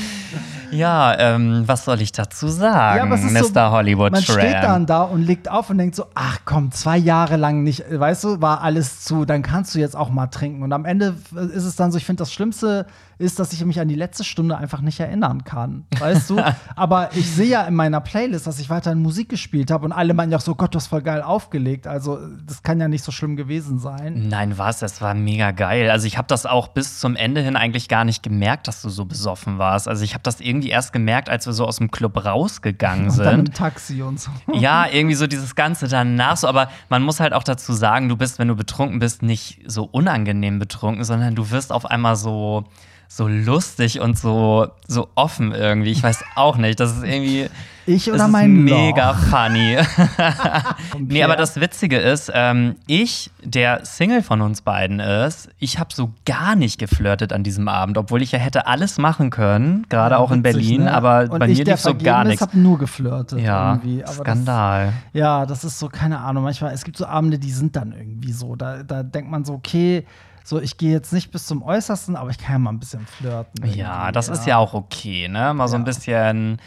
[0.70, 3.44] ja, ähm, was soll ich dazu sagen, ja, Mr.
[3.44, 4.40] So, Hollywood Man Tramp.
[4.40, 7.84] steht dann da und legt auf und denkt so, ach komm, zwei Jahre lang nicht,
[7.90, 10.62] weißt du, war alles zu, dann kannst du jetzt auch mal trinken.
[10.62, 11.14] Und am Ende
[11.54, 12.86] ist es dann so, ich finde das Schlimmste
[13.18, 16.40] ist, dass ich mich an die letzte Stunde einfach nicht erinnern kann, weißt du?
[16.76, 20.14] Aber ich sehe ja in meiner Playlist, dass ich weiterhin Musik gespielt habe und alle
[20.14, 21.86] meinen ja auch so, Gott, du hast voll geil aufgelegt.
[21.86, 24.28] Also das kann ja nicht so schlimm gewesen sein.
[24.28, 24.78] Nein, was?
[24.78, 25.90] Das war mega geil.
[25.90, 28.88] Also ich habe das auch bis zum Ende hin eigentlich gar nicht gemerkt, dass du
[28.88, 29.88] so besoffen warst.
[29.88, 33.26] Also ich habe das irgendwie erst gemerkt, als wir so aus dem Club rausgegangen sind.
[33.26, 34.30] Und dann im Taxi und so.
[34.58, 36.46] Ja, irgendwie so dieses Ganze danach so.
[36.46, 39.84] Aber man muss halt auch dazu sagen, du bist, wenn du betrunken bist, nicht so
[39.84, 42.64] unangenehm betrunken, sondern du wirst auf einmal so
[43.10, 45.90] so lustig und so, so offen irgendwie.
[45.90, 46.78] Ich weiß auch nicht.
[46.78, 47.48] Das ist irgendwie.
[47.90, 49.18] Ich oder mein Mega Loch.
[49.18, 49.78] funny.
[50.98, 55.94] nee, aber das Witzige ist, ähm, ich, der Single von uns beiden ist, ich habe
[55.94, 60.16] so gar nicht geflirtet an diesem Abend, obwohl ich ja hätte alles machen können, gerade
[60.16, 60.92] ja, auch in Berlin, ne?
[60.92, 62.42] aber und bei ich, mir lief so gar nichts.
[62.42, 63.40] Ich habe nur geflirtet.
[63.40, 64.88] Ja, Skandal.
[64.88, 66.44] Das, ja, das ist so, keine Ahnung.
[66.44, 68.54] Manchmal, es gibt so Abende, die sind dann irgendwie so.
[68.54, 70.04] Da, da denkt man so, okay,
[70.48, 73.06] so, ich gehe jetzt nicht bis zum Äußersten, aber ich kann ja mal ein bisschen
[73.06, 73.66] flirten.
[73.66, 74.32] Ja, das ja.
[74.32, 75.52] ist ja auch okay, ne?
[75.52, 76.58] Mal so ein bisschen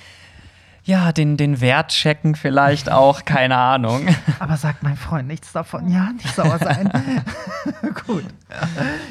[0.83, 4.07] ja, den, den Wert checken vielleicht auch, keine Ahnung.
[4.39, 5.91] Aber sagt mein Freund nichts davon.
[5.91, 6.91] Ja, nicht sauer sein.
[8.07, 8.23] Gut.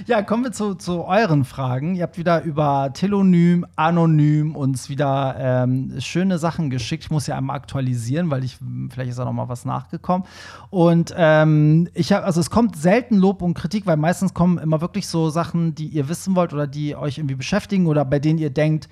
[0.06, 1.94] Ja, kommen wir zu, zu euren Fragen.
[1.94, 7.04] Ihr habt wieder über Telonym, Anonym uns wieder ähm, schöne Sachen geschickt.
[7.04, 8.58] Ich muss ja einmal aktualisieren, weil ich,
[8.90, 10.26] vielleicht ist da noch mal was nachgekommen.
[10.70, 14.80] Und ähm, ich habe, also es kommt selten Lob und Kritik, weil meistens kommen immer
[14.80, 18.40] wirklich so Sachen, die ihr wissen wollt oder die euch irgendwie beschäftigen oder bei denen
[18.40, 18.88] ihr denkt,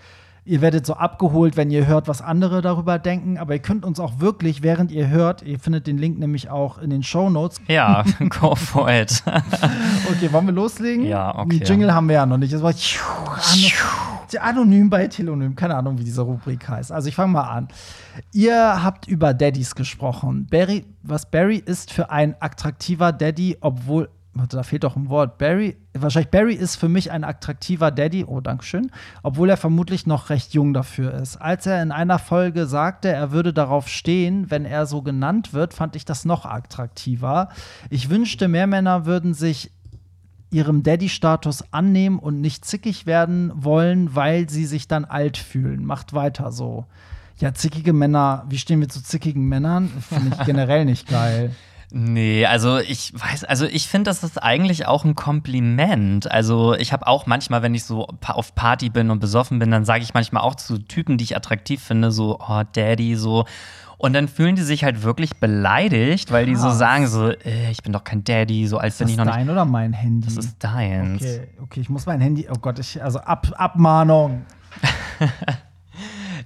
[0.49, 3.37] ihr werdet so abgeholt, wenn ihr hört, was andere darüber denken.
[3.37, 6.79] Aber ihr könnt uns auch wirklich, während ihr hört, ihr findet den Link nämlich auch
[6.79, 7.61] in den Show Notes.
[7.69, 8.05] Ja,
[8.41, 9.23] go for it.
[10.11, 11.05] okay, wollen wir loslegen?
[11.05, 11.59] Ja, okay.
[11.59, 12.53] Die Jingle haben wir ja noch nicht.
[12.53, 12.73] Das war
[14.41, 15.55] anonym bei Telonym.
[15.55, 16.93] Keine Ahnung, wie diese Rubrik heißt.
[16.93, 17.69] Also ich fange mal an.
[18.33, 20.47] Ihr habt über Daddys gesprochen.
[20.51, 24.09] Barry, was Barry ist für ein attraktiver Daddy, obwohl
[24.47, 25.39] da fehlt doch ein Wort.
[25.39, 28.91] Barry, wahrscheinlich Barry ist für mich ein attraktiver Daddy, oh, Dankeschön,
[29.23, 31.37] obwohl er vermutlich noch recht jung dafür ist.
[31.37, 35.75] Als er in einer Folge sagte, er würde darauf stehen, wenn er so genannt wird,
[35.75, 37.49] fand ich das noch attraktiver.
[37.91, 39.71] Ich wünschte, mehr Männer würden sich
[40.51, 45.85] ihrem Daddy-Status annehmen und nicht zickig werden wollen, weil sie sich dann alt fühlen.
[45.85, 46.87] Macht weiter so.
[47.39, 49.89] Ja, zickige Männer, wie stehen wir zu zickigen Männern?
[49.89, 51.55] Finde ich generell nicht geil.
[51.91, 56.31] Nee, also ich weiß, also ich finde, das ist eigentlich auch ein Kompliment.
[56.31, 59.87] Also ich habe auch manchmal, wenn ich so auf Party bin und besoffen bin, dann
[59.87, 63.47] sage ich manchmal auch zu Typen, die ich attraktiv finde, so, oh, Daddy, so.
[63.97, 67.83] Und dann fühlen die sich halt wirklich beleidigt, weil die so sagen so, äh, ich
[67.83, 69.35] bin doch kein Daddy, so als wenn ich noch nicht.
[69.35, 70.27] Ist dein oder mein Handy?
[70.27, 71.23] Das ist deins.
[71.23, 72.47] Okay, okay, ich muss mein Handy.
[72.51, 74.43] Oh Gott, ich also Ab Abmahnung.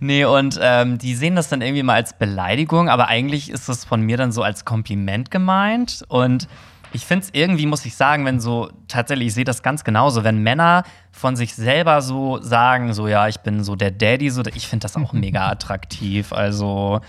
[0.05, 3.85] Nee, und ähm, die sehen das dann irgendwie mal als Beleidigung, aber eigentlich ist das
[3.85, 6.03] von mir dann so als Kompliment gemeint.
[6.09, 6.49] Und
[6.93, 10.25] ich finde es irgendwie, muss ich sagen, wenn so, tatsächlich, ich sehe das ganz genauso,
[10.25, 14.43] wenn Männer von sich selber so sagen, so, ja, ich bin so der Daddy, so,
[14.53, 16.33] ich finde das auch mega attraktiv.
[16.33, 17.01] Also,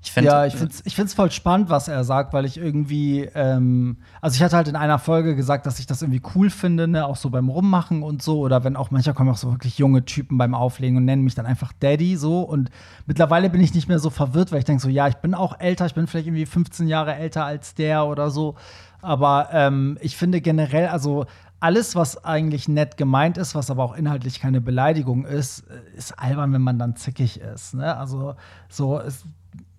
[0.00, 2.56] ich find, ja, ich finde es ich find's voll spannend, was er sagt, weil ich
[2.56, 6.50] irgendwie, ähm, also ich hatte halt in einer Folge gesagt, dass ich das irgendwie cool
[6.50, 9.50] finde, ne, auch so beim Rummachen und so, oder wenn auch manchmal kommen auch so
[9.50, 12.70] wirklich junge Typen beim Auflegen und nennen mich dann einfach Daddy so und
[13.06, 15.58] mittlerweile bin ich nicht mehr so verwirrt, weil ich denke so, ja, ich bin auch
[15.58, 18.54] älter, ich bin vielleicht irgendwie 15 Jahre älter als der oder so,
[19.02, 21.26] aber ähm, ich finde generell, also
[21.60, 25.64] alles, was eigentlich nett gemeint ist, was aber auch inhaltlich keine Beleidigung ist,
[25.96, 27.74] ist albern, wenn man dann zickig ist.
[27.74, 27.96] Ne?
[27.96, 28.36] Also
[28.68, 29.24] so, es,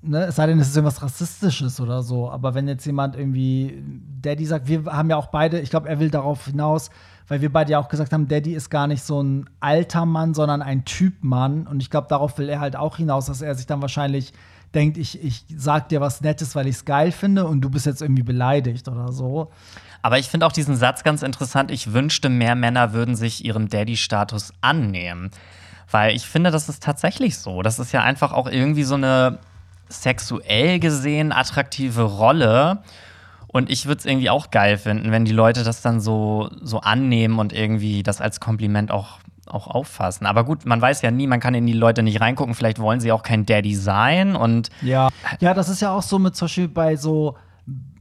[0.01, 2.29] ne, es sei denn, es ist irgendwas Rassistisches oder so.
[2.29, 3.83] Aber wenn jetzt jemand irgendwie
[4.21, 6.89] Daddy sagt, wir haben ja auch beide, ich glaube, er will darauf hinaus,
[7.27, 10.33] weil wir beide ja auch gesagt haben, Daddy ist gar nicht so ein alter Mann,
[10.33, 11.67] sondern ein Typ Mann.
[11.67, 14.33] Und ich glaube, darauf will er halt auch hinaus, dass er sich dann wahrscheinlich
[14.73, 17.85] denkt, ich, ich sag dir was Nettes, weil ich es geil finde und du bist
[17.85, 19.51] jetzt irgendwie beleidigt oder so.
[20.01, 21.71] Aber ich finde auch diesen Satz ganz interessant.
[21.71, 25.31] Ich wünschte, mehr Männer würden sich ihrem Daddy-Status annehmen.
[25.91, 27.63] Weil ich finde, das ist tatsächlich so.
[27.63, 29.39] Das ist ja einfach auch irgendwie so eine
[29.89, 32.83] sexuell gesehen attraktive Rolle.
[33.47, 36.81] Und ich würde es irgendwie auch geil finden, wenn die Leute das dann so, so
[36.81, 40.27] annehmen und irgendwie das als Kompliment auch, auch auffassen.
[40.27, 42.53] Aber gut, man weiß ja nie, man kann in die Leute nicht reingucken.
[42.53, 44.35] Vielleicht wollen sie auch kein Daddy sein.
[44.35, 47.37] Und ja, ja das ist ja auch so mit zum Beispiel bei so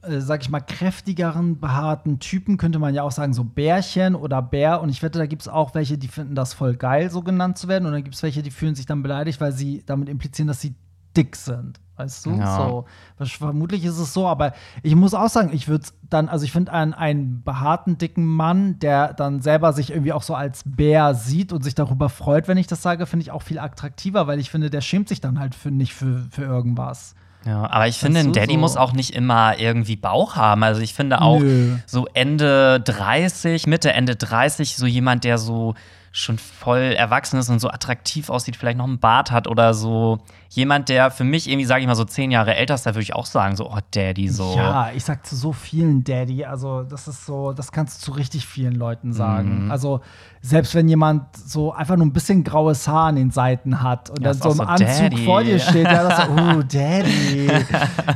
[0.03, 4.42] äh, sag ich mal, kräftigeren, behaarten Typen könnte man ja auch sagen, so Bärchen oder
[4.42, 4.81] Bär.
[4.81, 7.59] Und ich wette, da gibt es auch welche, die finden das voll geil, so genannt
[7.59, 7.87] zu werden.
[7.87, 10.61] Und dann gibt es welche, die fühlen sich dann beleidigt, weil sie damit implizieren, dass
[10.61, 10.74] sie
[11.19, 11.81] dick sind.
[11.99, 12.31] Weißt du?
[12.31, 12.57] Ja.
[12.57, 12.85] So.
[13.25, 14.53] Vermutlich ist es so, aber
[14.85, 18.79] ich muss auch sagen, ich würde dann, also ich finde einen, einen behaarten, dicken Mann,
[18.79, 22.57] der dann selber sich irgendwie auch so als Bär sieht und sich darüber freut, wenn
[22.57, 25.41] ich das sage, finde ich auch viel attraktiver, weil ich finde, der schämt sich dann
[25.41, 27.17] halt für, nicht für, für irgendwas.
[27.45, 28.61] Ja, aber ich finde, ein Daddy so?
[28.61, 30.63] muss auch nicht immer irgendwie Bauch haben.
[30.63, 31.77] Also ich finde auch Nö.
[31.87, 35.75] so Ende 30, Mitte, Ende 30, so jemand, der so
[36.19, 40.19] schon voll erwachsen ist und so attraktiv aussieht, vielleicht noch einen Bart hat oder so.
[40.49, 43.03] Jemand, der für mich irgendwie, sage ich mal, so zehn Jahre älter ist, da würde
[43.03, 44.57] ich auch sagen, so, oh, Daddy, so.
[44.57, 46.45] Ja, ich sag zu so vielen Daddy.
[46.45, 49.67] Also, das ist so, das kannst du zu richtig vielen Leuten sagen.
[49.67, 49.71] Mhm.
[49.71, 50.01] Also,
[50.41, 54.21] selbst wenn jemand so einfach nur ein bisschen graues Haar an den Seiten hat und
[54.21, 55.25] ja, dann so im so Anzug Daddy.
[55.25, 57.49] vor dir steht, ja, das so, oh, Daddy.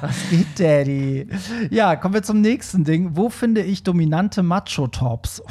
[0.01, 1.29] Was geht, Daddy?
[1.71, 3.17] Ja, kommen wir zum nächsten Ding.
[3.17, 5.43] Wo finde ich dominante Macho-Tops?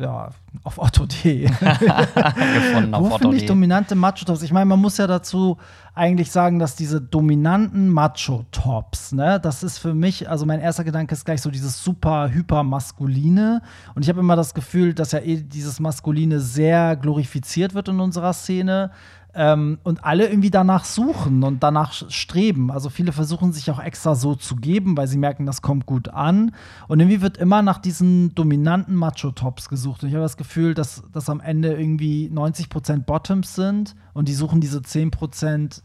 [0.00, 0.30] Ja,
[0.64, 1.46] auf Otto.de.
[1.46, 4.42] Gefunden auf Wo finde ich dominante Macho-Tops?
[4.42, 5.58] Ich meine, man muss ja dazu
[5.94, 11.14] eigentlich sagen, dass diese dominanten Macho-Tops, ne, das ist für mich, also mein erster Gedanke
[11.14, 13.62] ist gleich so dieses super hyper-maskuline.
[13.94, 18.00] Und ich habe immer das Gefühl, dass ja eh dieses Maskuline sehr glorifiziert wird in
[18.00, 18.90] unserer Szene.
[19.34, 22.70] Ähm, und alle irgendwie danach suchen und danach streben.
[22.70, 26.08] Also viele versuchen sich auch extra so zu geben, weil sie merken, das kommt gut
[26.08, 26.52] an.
[26.88, 30.02] Und irgendwie wird immer nach diesen dominanten Macho-Tops gesucht.
[30.02, 34.34] Und ich habe das Gefühl, dass das am Ende irgendwie 90% Bottoms sind und die
[34.34, 35.82] suchen diese 10%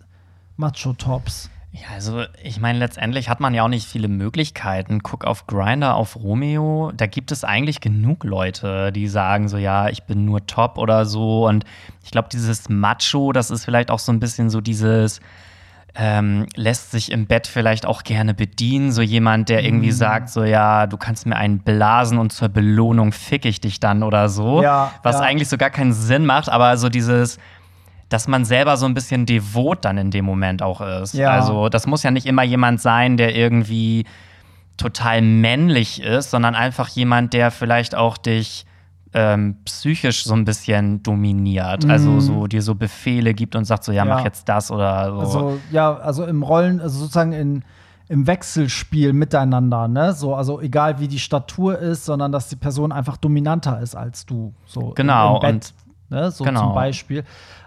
[0.57, 1.49] Macho-Tops?
[1.75, 5.03] Ja, also ich meine, letztendlich hat man ja auch nicht viele Möglichkeiten.
[5.03, 9.89] Guck auf Grinder, auf Romeo, da gibt es eigentlich genug Leute, die sagen so, ja,
[9.89, 11.45] ich bin nur top oder so.
[11.45, 11.65] Und
[12.01, 15.19] ich glaube, dieses Macho, das ist vielleicht auch so ein bisschen so dieses,
[15.95, 18.93] ähm, lässt sich im Bett vielleicht auch gerne bedienen.
[18.93, 19.95] So jemand, der irgendwie Mhm.
[19.95, 24.01] sagt, so ja, du kannst mir einen blasen und zur Belohnung fick ich dich dann
[24.01, 24.63] oder so.
[24.63, 25.23] Ja, was ja.
[25.23, 27.37] eigentlich so gar keinen Sinn macht, aber so dieses,
[28.09, 31.13] dass man selber so ein bisschen devot dann in dem Moment auch ist.
[31.13, 31.31] Ja.
[31.31, 34.05] Also das muss ja nicht immer jemand sein, der irgendwie
[34.77, 38.65] total männlich ist, sondern einfach jemand, der vielleicht auch dich
[39.13, 41.85] ähm, psychisch so ein bisschen dominiert.
[41.89, 44.09] Also so dir so Befehle gibt und sagt so, ja, Mhm.
[44.09, 44.15] Ja.
[44.17, 45.19] mach jetzt das oder so.
[45.21, 47.63] Also, ja, also im Rollen, also sozusagen in,
[48.09, 50.11] im Wechselspiel miteinander, ne?
[50.13, 54.25] So, also egal wie die Statur ist, sondern dass die Person einfach dominanter ist als
[54.25, 54.53] du.
[54.65, 55.73] So Genau, im, im Bett,
[56.09, 56.29] ne?
[56.31, 56.59] So genau.
[56.65, 57.23] zum Beispiel.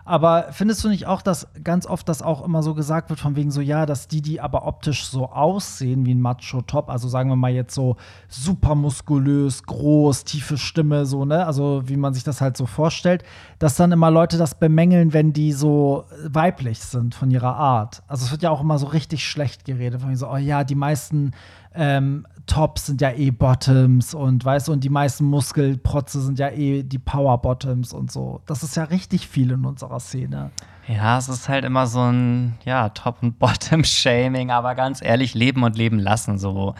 [0.08, 3.36] Aber findest du nicht auch, dass ganz oft das auch immer so gesagt wird, von
[3.36, 7.28] wegen so, ja, dass die, die aber optisch so aussehen wie ein Macho-Top, also sagen
[7.28, 12.24] wir mal jetzt so super muskulös, groß, tiefe Stimme, so, ne, also wie man sich
[12.24, 13.22] das halt so vorstellt,
[13.58, 18.02] dass dann immer Leute das bemängeln, wenn die so weiblich sind von ihrer Art.
[18.08, 20.64] Also es wird ja auch immer so richtig schlecht geredet, von wegen so, oh ja,
[20.64, 21.32] die meisten
[21.74, 26.48] ähm, Tops sind ja eh Bottoms und weißt du, und die meisten Muskelprotze sind ja
[26.48, 28.40] eh die Power Bottoms und so.
[28.46, 30.50] Das ist ja richtig viel in unserer Szene.
[30.88, 35.62] Ja, es ist halt immer so ein, ja, Top- und Bottom-Shaming, aber ganz ehrlich, leben
[35.62, 36.74] und leben lassen so.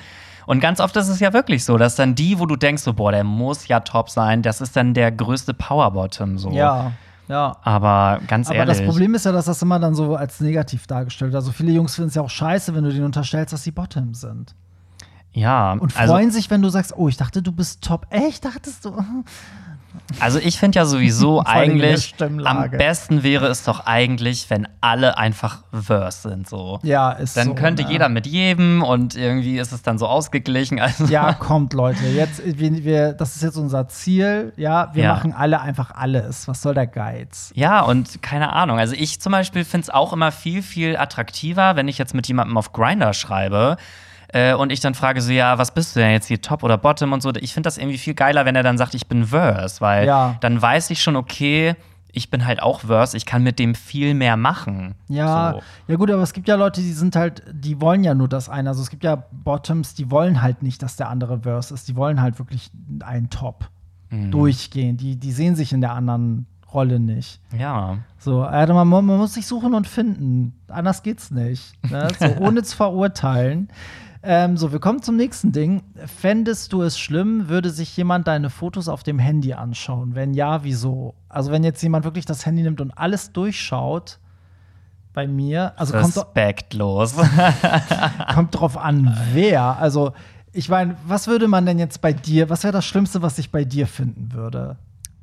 [0.47, 2.95] Und ganz oft ist es ja wirklich so, dass dann die, wo du denkst, so,
[2.95, 6.51] boah, der muss ja top sein, das ist dann der größte Power-Bottom so.
[6.53, 6.93] Ja,
[7.29, 7.55] ja.
[7.63, 8.79] Aber ganz Aber ehrlich.
[8.79, 11.43] das Problem ist ja, dass das immer dann so als negativ dargestellt wird.
[11.43, 14.23] Also viele Jungs finden es ja auch scheiße, wenn du denen unterstellst, dass sie Bottoms
[14.23, 14.55] sind.
[15.33, 18.07] Ja, Und also, freuen sich, wenn du sagst, oh, ich dachte, du bist top.
[18.11, 18.97] Echt, dachtest du?
[20.21, 22.15] also ich finde ja sowieso eigentlich,
[22.45, 26.81] am besten wäre es doch eigentlich, wenn alle einfach Verse sind so.
[26.83, 27.91] Ja, ist Dann so, könnte ne?
[27.93, 30.79] jeder mit jedem und irgendwie ist es dann so ausgeglichen.
[30.89, 32.07] Also Ja, kommt, Leute.
[32.07, 34.53] Jetzt, wir, wir, das ist jetzt unser Ziel.
[34.57, 35.13] Ja, wir Ja.
[35.15, 36.49] machen alle einfach alles.
[36.49, 37.53] Was soll der Geiz?
[37.55, 38.79] Ja, und keine Ahnung.
[38.79, 42.27] Also ich zum Beispiel finde es auch immer viel, viel attraktiver, wenn ich jetzt mit
[42.27, 43.77] jemandem auf Grinder schreibe
[44.33, 46.77] äh, und ich dann frage so, ja, was bist du denn jetzt hier, Top oder
[46.79, 47.33] Bottom und so.
[47.35, 50.37] Ich finde das irgendwie viel geiler, wenn er dann sagt, ich bin Verse, weil Ja.
[50.41, 51.75] dann weiß ich schon, okay,
[52.13, 54.95] ich bin halt auch Verse, ich kann mit dem viel mehr machen.
[55.09, 55.63] Ja, So.
[55.89, 58.49] ja gut, aber es gibt ja Leute, die sind halt, die wollen ja nur das
[58.49, 58.71] eine.
[58.71, 61.87] Also es gibt ja Bottoms, die wollen halt nicht, dass der andere Verse ist.
[61.87, 62.71] Die wollen halt wirklich
[63.05, 63.69] einen Top
[64.11, 64.31] Mhm.
[64.31, 64.97] durchgehen.
[64.97, 67.41] Die, die sehen sich in der anderen Rolle nicht.
[67.57, 67.99] Ja.
[68.19, 70.55] So, also man, man muss sich suchen und finden.
[70.69, 71.75] Anders geht's nicht.
[71.91, 72.09] Ne?
[72.19, 73.69] So, ohne zu verurteilen.
[74.23, 75.83] Ähm, so, wir kommen zum nächsten Ding.
[76.07, 80.15] Fändest du es schlimm, würde sich jemand deine Fotos auf dem Handy anschauen?
[80.15, 81.15] Wenn ja, wieso?
[81.29, 84.19] Also, wenn jetzt jemand wirklich das Handy nimmt und alles durchschaut,
[85.15, 87.15] bei mir, also kommt, Respektlos.
[88.35, 89.79] kommt drauf an, wer.
[89.79, 90.13] Also,
[90.53, 93.51] ich meine, was würde man denn jetzt bei dir, was wäre das Schlimmste, was ich
[93.51, 94.77] bei dir finden würde?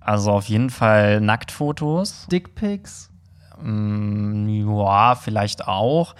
[0.05, 2.27] also auf jeden Fall Nacktfotos.
[2.31, 3.09] Dickpics?
[3.61, 6.15] Mm, ja, vielleicht auch.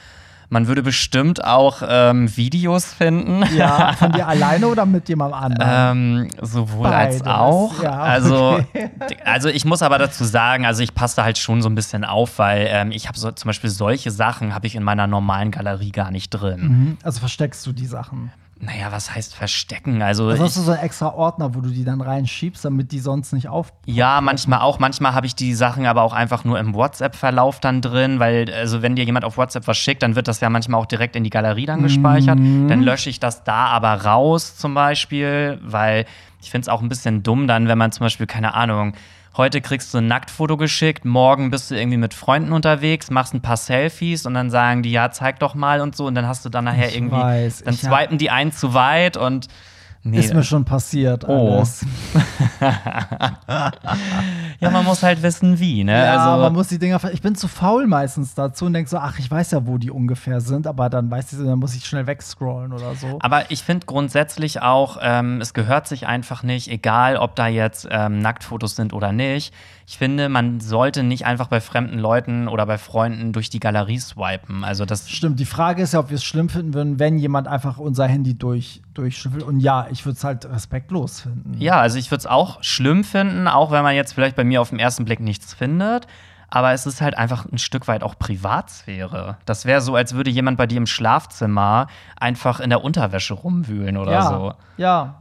[0.50, 3.44] Man würde bestimmt auch ähm, Videos finden.
[3.56, 6.28] Ja, von dir alleine oder mit jemandem anderen?
[6.28, 7.84] Ähm, sowohl als Beides, auch.
[7.84, 8.90] ja, also, okay.
[9.24, 12.04] also ich muss aber dazu sagen, also ich passe da halt schon so ein bisschen
[12.04, 15.52] auf, weil ähm, ich habe so, zum Beispiel solche Sachen habe ich in meiner normalen
[15.52, 16.62] Galerie gar nicht drin.
[16.62, 16.98] Mhm.
[17.04, 18.32] Also versteckst du die Sachen.
[18.58, 20.02] Naja, was heißt verstecken?
[20.02, 23.00] Also, Also hast du so einen extra Ordner, wo du die dann reinschiebst, damit die
[23.00, 23.74] sonst nicht auf.
[23.86, 24.80] ja, manchmal auch.
[24.80, 28.82] Manchmal habe ich die Sachen aber auch einfach nur im WhatsApp-Verlauf dann drin, weil also
[28.82, 31.26] wenn dir jemand auf WhatsApp was schickt, dann wird das ja manchmal auch direkt in
[31.26, 32.40] die Galerie dann gespeichert.
[32.40, 32.70] Mhm.
[32.70, 36.06] Dann lösche ich das da aber raus zum Beispiel, weil
[36.42, 38.94] ich finde es auch ein bisschen dumm dann, wenn man zum Beispiel, keine Ahnung,
[39.38, 43.42] heute kriegst du ein Nacktfoto geschickt, morgen bist du irgendwie mit Freunden unterwegs, machst ein
[43.42, 46.46] paar Selfies und dann sagen die, ja, zeig doch mal und so und dann hast
[46.46, 49.48] du dann nachher Ich irgendwie, weiß, dann hab- swipen die einen zu weit und
[50.04, 51.28] nee, Ist mir schon passiert.
[51.28, 51.64] Oh.
[54.60, 56.06] Ja, man muss halt wissen, wie, ne?
[56.06, 57.00] Ja, also, man muss die Dinger.
[57.12, 59.92] Ich bin zu faul meistens dazu und denk so, ach, ich weiß ja, wo die
[59.92, 63.20] ungefähr sind, aber dann weiß ich, dann muss ich schnell wegscrollen oder so.
[63.22, 67.88] Aber ich finde grundsätzlich auch, ähm, es gehört sich einfach nicht, egal ob da jetzt
[67.92, 69.54] ähm, Nacktfotos sind oder nicht.
[69.88, 74.00] Ich finde, man sollte nicht einfach bei fremden Leuten oder bei Freunden durch die Galerie
[74.00, 74.64] swipen.
[74.64, 77.48] Also das Stimmt, die Frage ist ja, ob wir es schlimm finden würden, wenn jemand
[77.48, 79.44] einfach unser Handy durch, durchschnüffelt.
[79.44, 81.56] Und ja, ich würde es halt respektlos finden.
[81.60, 84.62] Ja, also ich würde es auch schlimm finden, auch wenn man jetzt vielleicht bei mir
[84.62, 86.08] auf den ersten Blick nichts findet.
[86.50, 89.38] Aber es ist halt einfach ein Stück weit auch Privatsphäre.
[89.46, 91.88] Das wäre so, als würde jemand bei dir im Schlafzimmer
[92.18, 94.54] einfach in der Unterwäsche rumwühlen oder ja, so.
[94.78, 95.16] ja.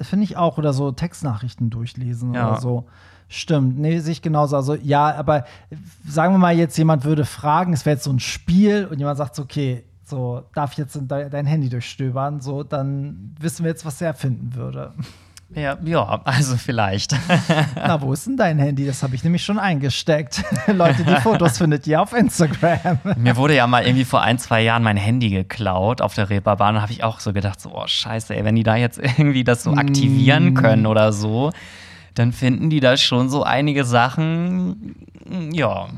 [0.00, 0.58] finde ich auch.
[0.58, 2.48] Oder so Textnachrichten durchlesen Ja.
[2.48, 2.86] oder so.
[3.28, 4.56] Stimmt, nee, sehe ich genauso.
[4.56, 5.44] Also ja, aber
[6.06, 9.16] sagen wir mal jetzt, jemand würde fragen, es wäre jetzt so ein Spiel und jemand
[9.16, 12.40] sagt okay, so, darf ich jetzt de dein Handy durchstöbern?
[12.40, 14.92] So, dann wissen wir jetzt, was er finden würde.
[15.54, 17.14] Ja, ja also vielleicht.
[17.76, 18.86] Na, wo ist denn dein Handy?
[18.86, 20.42] Das habe ich nämlich schon eingesteckt.
[20.66, 22.98] Leute, die Fotos findet ihr auf Instagram.
[23.16, 26.76] Mir wurde ja mal irgendwie vor ein, zwei Jahren mein Handy geklaut auf der Reeperbahn.
[26.76, 29.44] Da habe ich auch so gedacht, so, oh scheiße, ey, wenn die da jetzt irgendwie
[29.44, 31.50] das so aktivieren können oder so,
[32.14, 34.94] dann finden die da schon so einige Sachen,
[35.52, 35.88] ja,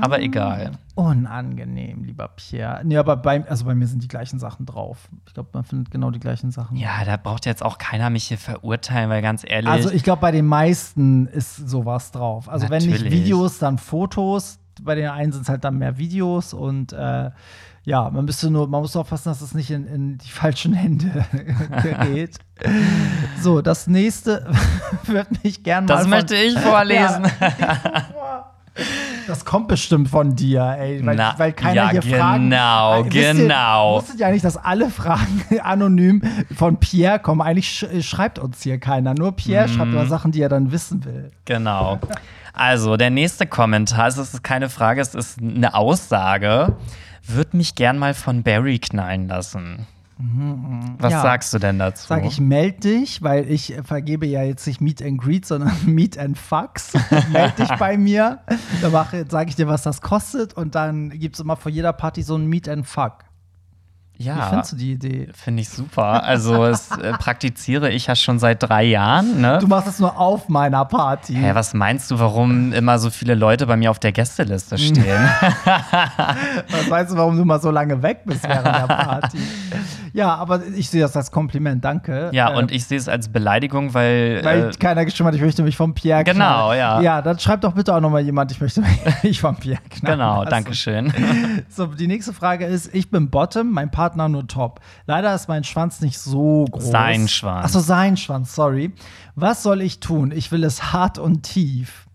[0.00, 0.72] aber egal.
[0.94, 2.80] Unangenehm, lieber Pierre.
[2.84, 5.08] Nee, aber bei, also bei mir sind die gleichen Sachen drauf.
[5.26, 6.76] Ich glaube, man findet genau die gleichen Sachen.
[6.76, 9.70] Ja, da braucht jetzt auch keiner mich hier verurteilen, weil ganz ehrlich.
[9.70, 12.48] Also ich glaube, bei den meisten ist sowas drauf.
[12.48, 13.12] Also wenn nicht Natürlich.
[13.12, 14.58] Videos, dann Fotos.
[14.82, 17.30] Bei den einen sind es halt dann mehr Videos und äh,
[17.84, 21.24] ja, man müsste nur, man muss aufpassen, dass es nicht in, in die falschen Hände
[21.82, 22.38] gerät.
[23.40, 24.50] so, das nächste
[25.06, 27.26] wird mich gern mal das möchte ich vorlesen.
[29.26, 31.04] Das kommt bestimmt von dir, ey.
[31.04, 32.50] Weil, Na, weil keiner ja, hier Fragen.
[32.50, 33.96] genau, wisst ihr- genau.
[33.96, 36.22] Wusstet ihr eigentlich, dass alle Fragen anonym
[36.56, 37.40] von Pierre kommen?
[37.42, 39.14] Eigentlich sch äh, schreibt uns hier keiner.
[39.14, 39.72] Nur Pierre Mhm.
[39.72, 41.30] schreibt immer Sachen, die er dann wissen will.
[41.44, 42.00] Genau.
[42.54, 46.76] Also, der nächste Kommentar, es ist keine Frage, es ist eine Aussage.
[47.26, 49.86] Würde mich gern mal von Barry knallen lassen.
[50.98, 51.22] Was Ja.
[51.22, 52.06] sagst du denn dazu?
[52.08, 56.18] Sag ich, meld dich, weil ich vergebe ja jetzt nicht Meet and Greet, sondern Meet
[56.18, 56.92] and Fucks.
[57.32, 58.40] meld dich bei mir.
[58.80, 58.92] Dann
[59.28, 62.36] sage ich dir, was das kostet und dann gibt es immer vor jeder Party so
[62.36, 63.24] ein Meet and Fuck.
[64.22, 65.28] Wie ja, findest du die Idee?
[65.34, 66.22] finde ich super.
[66.24, 69.40] Also, das äh, praktiziere ich ja schon seit drei Jahren.
[69.40, 69.58] Ne?
[69.60, 71.34] Du machst es nur auf meiner Party.
[71.34, 75.02] Hä, was meinst du, warum immer so viele Leute bei mir auf der Gästeliste stehen?
[76.70, 79.38] Was weißt du, warum du mal so lange weg bist während der Party?
[80.12, 82.30] ja, aber ich sehe das als Kompliment, danke.
[82.32, 84.40] ja, Äh, und ich sehe es als Beleidigung, weil.
[84.44, 86.38] Weil äh, keiner geschrieben hat, ich möchte mich vom Pierre knallen.
[86.38, 87.00] Genau, ja.
[87.00, 88.82] Ja, dann schreibt doch bitte auch noch mal jemand, ich möchte
[89.22, 90.18] mich vom Pierre knallen.
[90.18, 90.50] genau, lassen.
[90.50, 91.12] danke schön.
[91.68, 94.80] So, die nächste Frage ist: Ich bin Bottom, mein Partner nur Top.
[95.06, 96.90] Leider ist mein Schwanz nicht so groß.
[96.90, 97.66] Sein Schwanz.
[97.66, 98.92] Achso, sein Schwanz, sorry.
[99.34, 100.32] Was soll ich tun?
[100.32, 102.06] Ich will es hart und tief.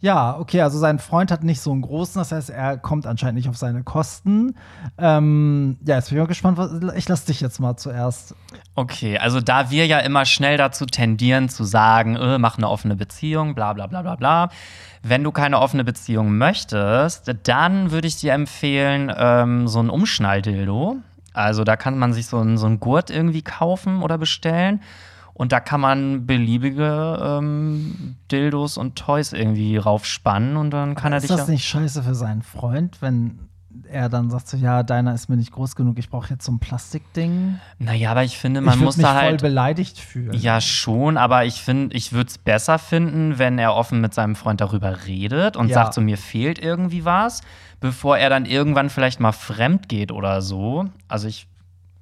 [0.00, 3.34] Ja, okay, also sein Freund hat nicht so einen großen, das heißt, er kommt anscheinend
[3.34, 4.54] nicht auf seine Kosten.
[4.96, 6.56] Ähm, ja, jetzt bin ich mal gespannt.
[6.56, 8.36] Was, ich lasse dich jetzt mal zuerst.
[8.76, 12.94] Okay, also da wir ja immer schnell dazu tendieren zu sagen, äh, mach eine offene
[12.94, 14.50] Beziehung, bla bla bla bla bla.
[15.02, 20.98] Wenn du keine offene Beziehung möchtest, dann würde ich dir empfehlen, ähm, so ein Umschnalldildo.
[21.38, 24.80] Also da kann man sich so ein, so ein Gurt irgendwie kaufen oder bestellen.
[25.34, 31.18] Und da kann man beliebige ähm, Dildos und Toys irgendwie raufspannen und dann kann er
[31.18, 31.36] ist dich.
[31.36, 33.38] das ja- nicht scheiße für seinen Freund, wenn
[33.90, 36.52] er dann sagt so, ja, deiner ist mir nicht groß genug, ich brauche jetzt so
[36.52, 37.58] ein Plastikding?
[37.78, 39.40] Naja, aber ich finde, man ich muss mich da halt.
[39.40, 40.34] voll beleidigt fühlen.
[40.34, 44.36] Ja, schon, aber ich finde, ich würde es besser finden, wenn er offen mit seinem
[44.36, 45.74] Freund darüber redet und Ja.
[45.74, 47.40] sagt, so mir fehlt irgendwie was,
[47.80, 50.84] bevor er dann irgendwann vielleicht mal fremd geht oder so.
[51.08, 51.46] Also ich.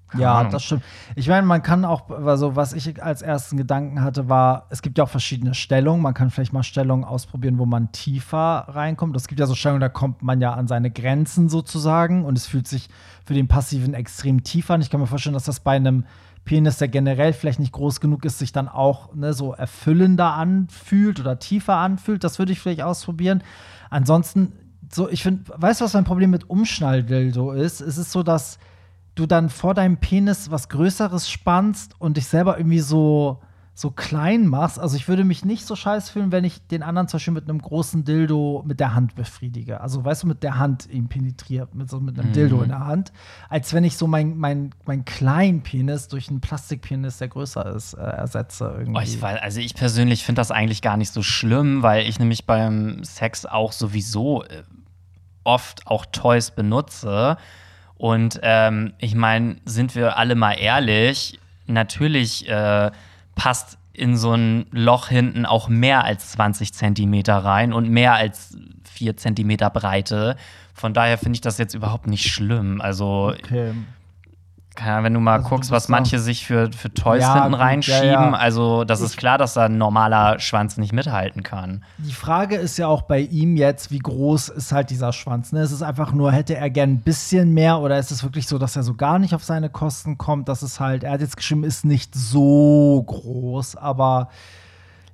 [0.09, 0.53] Keine Ja, Ahnung.
[0.53, 0.83] das stimmt.
[1.15, 4.99] Ich meine, man kann auch, also was ich als ersten Gedanken hatte, war, es gibt
[4.99, 6.03] ja auch verschiedene Stellungen.
[6.03, 9.17] Man kann vielleicht mal Stellungen ausprobieren, wo man tiefer reinkommt.
[9.17, 12.47] Es gibt ja so Stellungen, da kommt man ja an seine Grenzen sozusagen und es
[12.47, 12.89] fühlt sich
[13.25, 14.81] für den Passiven extrem tief an.
[14.81, 16.05] Ich kann mir vorstellen, dass das bei einem
[16.45, 21.19] Penis, der generell vielleicht nicht groß genug ist, sich dann auch ne, so erfüllender anfühlt
[21.19, 22.23] oder tiefer anfühlt.
[22.23, 23.43] Das würde ich vielleicht ausprobieren.
[23.91, 24.53] Ansonsten,
[24.93, 27.81] so, ich finde, weißt du, was mein Problem mit Umschnalldildo ist?
[27.81, 28.61] Es ist so, dass
[29.17, 33.41] du dann vor deinem Penis was Größeres spannst und dich selber irgendwie so,
[33.75, 34.79] so klein machst.
[34.79, 37.49] Also ich würde mich nicht so scheiß fühlen, wenn ich den anderen zum Beispiel mit
[37.49, 39.81] einem großen Dildo mit der Hand befriedige.
[39.81, 42.87] Also weißt du, mit der Hand ihn penetriert, mit so mit einem Dildo in der
[42.87, 43.11] Hand,
[43.49, 47.95] als wenn ich so mein, mein, mein kleinen Penis durch einen Plastikpenis, der größer ist,
[47.95, 48.99] äh, ersetze irgendwie.
[48.99, 52.19] Oh, ich weiß, also ich persönlich finde das eigentlich gar nicht so schlimm, weil ich
[52.19, 54.63] nämlich beim Sex auch sowieso äh,
[55.43, 57.39] oft auch Toys benutze.
[57.99, 62.91] Und ähm, ich meine, sind wir alle mal ehrlich, natürlich äh,
[63.35, 68.57] passt in so ein Loch hinten auch mehr als 20 Zentimeter rein und mehr als
[68.85, 70.37] 4 Zentimeter Breite.
[70.75, 72.83] Von daher finde ich das jetzt überhaupt nicht schlimm.
[72.83, 73.73] Also, okay.
[74.85, 78.03] Ahnung, wenn du mal Also guckst, was manche sich für, für Toys Ja, hinten reinschieben,
[78.05, 78.33] ja, ja.
[78.33, 81.85] also das ist klar, dass da ein normaler Schwanz nicht mithalten kann.
[81.99, 85.53] Die Frage ist ja auch bei ihm jetzt, wie groß ist halt dieser Schwanz?
[85.53, 85.63] Ne?
[85.63, 88.59] Ist es einfach nur, hätte er gern ein bisschen mehr oder ist es wirklich so,
[88.59, 90.49] dass er so gar nicht auf seine Kosten kommt?
[90.49, 94.29] Das ist halt, er hat jetzt geschrieben, ist nicht so groß, aber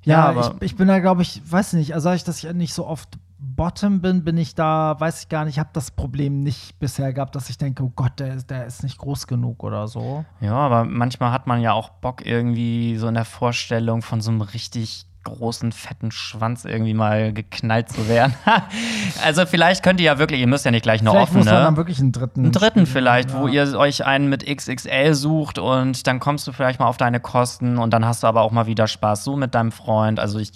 [0.03, 2.53] ja, Ja, aber- ich, ich bin da, glaube ich, weiß nicht, also dadurch, dass ich
[2.53, 3.07] nicht so oft
[3.45, 7.11] Bottom bin, bin ich da, weiß ich gar nicht, ich habe das Problem nicht bisher
[7.11, 10.23] gehabt, dass ich denke, oh Gott, der, der ist nicht groß genug oder so.
[10.39, 14.31] Ja, aber manchmal hat man ja auch Bock irgendwie so in der Vorstellung von so
[14.31, 18.33] einem richtig großen, fetten Schwanz irgendwie mal geknallt zu werden.
[19.23, 21.45] also vielleicht könnt ihr ja wirklich, ihr müsst ja nicht gleich nur Vielleicht offen, muss
[21.45, 22.41] man dann wirklich einen dritten.
[22.41, 23.41] Einen dritten vielleicht, ja.
[23.41, 27.19] wo ihr euch einen mit XXL sucht und dann kommst du vielleicht mal auf deine
[27.19, 30.19] Kosten und dann hast du aber auch mal wieder Spaß so mit deinem Freund.
[30.19, 30.51] Also ich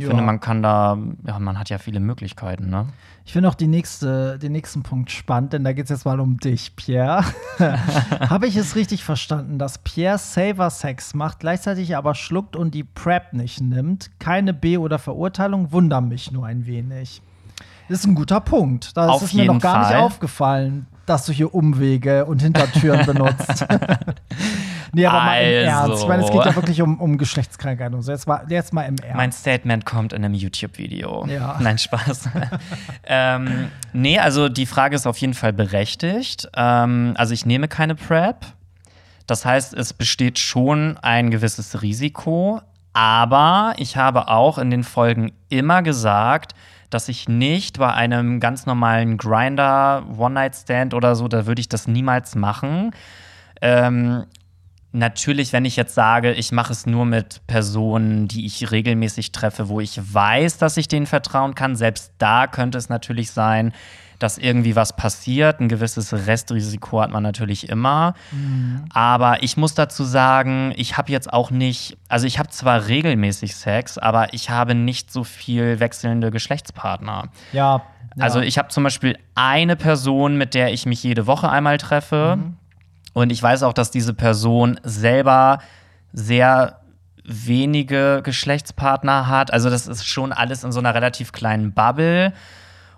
[0.00, 0.08] Ja.
[0.08, 2.86] finde, man kann da, ja, man hat ja viele Möglichkeiten, ne?
[3.24, 6.18] Ich finde auch die nächste, den nächsten Punkt spannend, denn da geht es jetzt mal
[6.20, 7.24] um dich, Pierre.
[8.28, 12.84] Habe ich es richtig verstanden, dass Pierre Saver Sex macht, gleichzeitig aber schluckt und die
[12.84, 14.10] Prep nicht nimmt?
[14.18, 17.22] Keine B- oder Verurteilung, wundern mich nur ein wenig.
[17.88, 18.96] Das ist ein guter Punkt.
[18.96, 19.94] Das Auf ist mir noch gar Fall.
[19.94, 23.66] nicht aufgefallen, dass du hier Umwege und Hintertüren benutzt.
[24.92, 25.90] nee, aber mal im Also.
[25.90, 26.02] Ernst.
[26.02, 28.12] Ich meine, es geht ja wirklich um, um Geschlechtskrankheiten und so.
[28.12, 29.16] Jetzt mal, jetzt mal im Ernst.
[29.16, 31.26] Mein Statement kommt in einem YouTube-Video.
[31.26, 31.58] Ja.
[31.60, 32.28] Nein, Spaß.
[33.04, 36.48] ähm, nee, also die Frage ist auf jeden Fall berechtigt.
[36.54, 38.36] Ähm, also ich nehme keine PrEP.
[39.26, 42.60] Das heißt, es besteht schon ein gewisses Risiko.
[42.92, 46.54] Aber ich habe auch in den Folgen immer gesagt,
[46.90, 51.86] dass ich nicht bei einem ganz normalen Grinder, One-Night-Stand oder so, da würde ich das
[51.86, 52.90] niemals machen.
[53.62, 54.24] Ähm,
[54.92, 59.68] Natürlich, wenn ich jetzt sage, ich mache es nur mit Personen, die ich regelmäßig treffe,
[59.68, 63.72] wo ich weiß, dass ich denen vertrauen kann, selbst da könnte es natürlich sein,
[64.18, 65.60] dass irgendwie was passiert.
[65.60, 68.14] Ein gewisses Restrisiko hat man natürlich immer.
[68.92, 73.56] Aber ich muss dazu sagen, ich habe jetzt auch nicht, also ich habe zwar regelmäßig
[73.56, 77.28] Sex, aber ich habe nicht so viel wechselnde Geschlechtspartner.
[77.52, 77.82] ja,
[78.16, 78.24] ja.
[78.24, 82.38] Also ich habe zum Beispiel eine Person, mit der ich mich jede Woche einmal treffe.
[83.12, 85.58] Und ich weiß auch, dass diese Person selber
[86.12, 86.80] sehr
[87.24, 89.52] wenige Geschlechtspartner hat.
[89.52, 92.32] Also das ist schon alles in so einer relativ kleinen Bubble.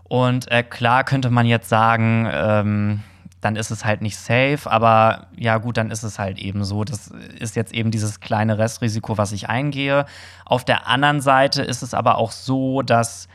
[0.05, 3.03] Und äh, klar könnte man jetzt sagen, ähm,
[3.41, 6.85] dann ist es halt nicht safe, aber ja gut, dann ist es halt eben so.
[6.85, 7.09] Das
[7.39, 10.07] ist jetzt eben dieses kleine Restrisiko, was ich eingehe.
[10.45, 13.27] Auf der anderen Seite ist es aber auch so, dass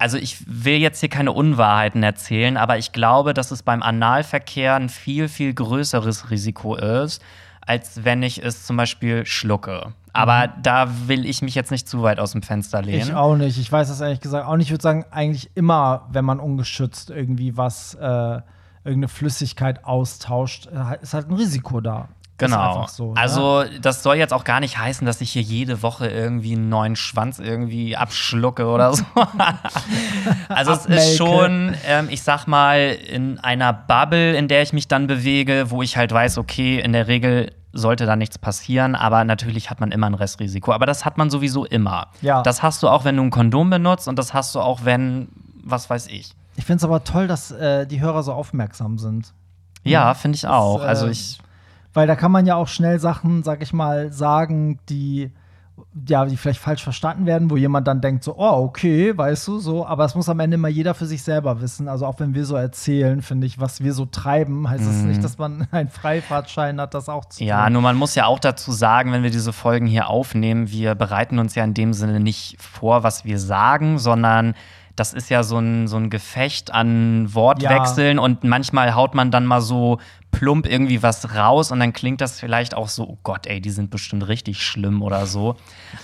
[0.00, 4.74] also ich will jetzt hier keine Unwahrheiten erzählen, aber ich glaube, dass es beim Analverkehr
[4.74, 7.22] ein viel, viel größeres Risiko ist,
[7.60, 9.92] als wenn ich es zum Beispiel schlucke.
[10.12, 13.08] Aber da will ich mich jetzt nicht zu weit aus dem Fenster lehnen.
[13.08, 13.58] Ich auch nicht.
[13.58, 14.68] Ich weiß das ehrlich gesagt auch nicht.
[14.68, 18.40] Ich würde sagen, eigentlich immer, wenn man ungeschützt irgendwie was, äh,
[18.82, 22.08] irgendeine Flüssigkeit austauscht, äh, ist halt ein Risiko da.
[22.40, 22.86] Genau.
[22.88, 23.14] so.
[23.14, 23.20] ne?
[23.20, 26.68] also, das soll jetzt auch gar nicht heißen, dass ich hier jede Woche irgendwie einen
[26.68, 29.04] neuen Schwanz irgendwie abschlucke oder so.
[30.48, 34.88] also, es ist schon, ähm, ich sag mal, in einer Bubble, in der ich mich
[34.88, 39.24] dann bewege, wo ich halt weiß, okay, in der Regel sollte da nichts passieren, aber
[39.24, 40.72] natürlich hat man immer ein Restrisiko.
[40.72, 42.08] Aber das hat man sowieso immer.
[42.20, 42.42] Ja.
[42.42, 45.28] Das hast du auch, wenn du ein Kondom benutzt und das hast du auch, wenn,
[45.62, 46.34] was weiß ich.
[46.56, 49.32] ich finde es aber toll, dass äh, die Hörer so aufmerksam sind.
[49.84, 50.82] Ja, finde ich auch.
[50.82, 51.38] äh, also ich.
[51.92, 55.32] Weil da kann man ja auch schnell Sachen, sag ich mal, sagen, die
[56.06, 59.58] ja, die vielleicht falsch verstanden werden, wo jemand dann denkt so, oh, okay, weißt du,
[59.58, 61.88] so, aber es muss am Ende immer jeder für sich selber wissen.
[61.88, 65.24] Also auch wenn wir so erzählen, finde ich, was wir so treiben, heißt das nicht,
[65.24, 67.48] dass man einen Freifahrtschein hat, das auch zu Mhm.
[67.48, 67.72] Ja, tun.
[67.72, 71.38] nur man muss ja auch dazu sagen, wenn wir diese Folgen hier aufnehmen, wir bereiten
[71.38, 74.54] uns ja in dem Sinne nicht vor, was wir sagen, sondern
[75.00, 79.46] das ist ja so ein, so ein Gefecht an Wortwechseln und manchmal haut man dann
[79.46, 79.98] mal so
[80.30, 83.70] plump irgendwie was raus und dann klingt das vielleicht auch so, oh Gott, ey, die
[83.70, 85.56] sind bestimmt richtig schlimm oder so.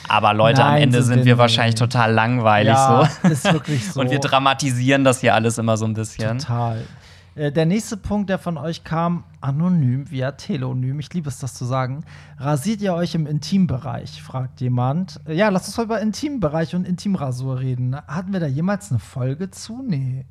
[0.09, 1.39] Aber Leute, am Nein, Ende sind sind wir nicht.
[1.39, 3.29] wahrscheinlich total langweilig ja, so.
[3.29, 4.01] ist wirklich so.
[4.01, 6.39] Und wir dramatisieren das hier alles immer so ein bisschen.
[6.39, 6.83] Total.
[7.37, 10.99] Äh, Der nächste Punkt, der von euch kam, anonym via Telonym.
[10.99, 12.05] Ich liebe es, das zu sagen.
[12.39, 14.23] Rasiert ihr euch im Intimbereich?
[14.23, 15.21] fragt jemand.
[15.29, 17.95] Äh, Ja, lass uns mal über Intimbereich und Intimrasur reden.
[18.09, 19.83] Hatten wir da jemals eine Folge zu?
[19.87, 20.25] Nee.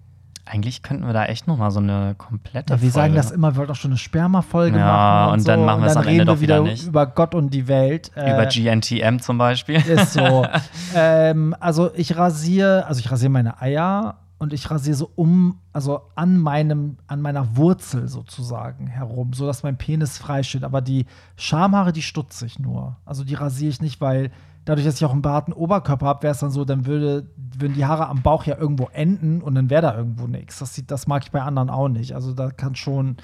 [0.48, 3.32] Eigentlich könnten wir da echt noch mal so eine komplette Ja, wir sagen Folge- das
[3.32, 4.86] immer, wir wollten auch schon eine Sperma-Folge Ja,
[5.26, 5.34] machen.
[5.34, 5.48] und so.
[5.48, 6.86] dann machen wir es am reden Ende wir doch wieder wieder nicht.
[6.88, 8.12] über Gott und die Welt.
[8.16, 9.78] Äh, über GNTM zum Beispiel.
[9.78, 10.46] Ist so.
[10.96, 16.02] ähm, also ich rasiere, also ich rasiere meine Eier und ich rasiere so um, also
[16.16, 20.64] an meinem, an meiner Wurzel sozusagen herum, so dass mein Penis frei steht.
[20.64, 21.06] Aber die
[21.38, 22.98] Schamhaare, die stutze ich nur.
[23.06, 24.32] Also die rasiere ich nicht, weil
[24.66, 27.76] dadurch, dass ich auch einen behaarten Oberkörper habe, wäre es dann so, dann würde, würden
[27.76, 30.60] die Haare am Bauch ja irgendwo enden und dann wäre da irgendwo nichts.
[30.60, 32.14] Das, sieht- das mag ich bei anderen auch nicht.
[32.14, 33.16] Also da kann schon.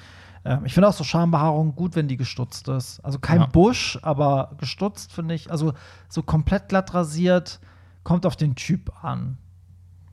[0.46, 3.00] ähm, Ich finde auch so Schambehaarung gut, wenn die gestutzt ist.
[3.04, 3.46] Also kein Ja.
[3.46, 5.50] Busch, aber gestutzt finde ich.
[5.50, 5.74] Also
[6.08, 7.60] so komplett glatt rasiert,
[8.02, 9.36] kommt auf den Typ an.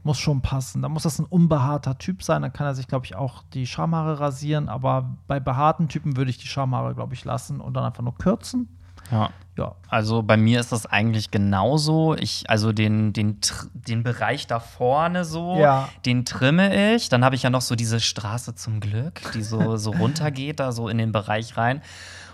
[0.03, 0.81] Muss schon passen.
[0.81, 2.41] Da muss das ein unbehaarter Typ sein.
[2.41, 4.69] Dann kann er sich, glaube ich, auch die Schamhaare rasieren.
[4.69, 8.17] Aber bei behaarten Typen würde ich die Schamhaare, glaube ich, lassen und dann einfach nur
[8.17, 8.69] kürzen.
[9.11, 9.29] Ja.
[9.57, 9.75] Ja.
[9.89, 12.15] Also bei mir ist das eigentlich genauso.
[12.15, 13.39] Ich, also den, den,
[13.73, 15.89] den Bereich da vorne so, Ja.
[16.05, 17.09] den trimme ich.
[17.09, 20.71] Dann habe ich ja noch so diese Straße zum Glück, die so, so runtergeht, da
[20.71, 21.81] so in den Bereich rein.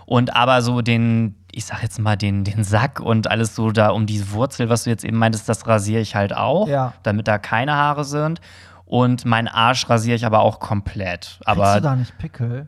[0.06, 3.90] Und aber so den, ich sag jetzt mal, den, den Sack und alles so da
[3.90, 6.94] um die Wurzel, was du jetzt eben meintest, das rasiere ich halt auch, Ja.
[7.04, 8.42] damit da keine Haare sind.
[8.86, 11.22] Und meinen Arsch rasiere ich aber auch komplett.
[11.22, 12.68] Kriegst du Aber da nicht Pickel?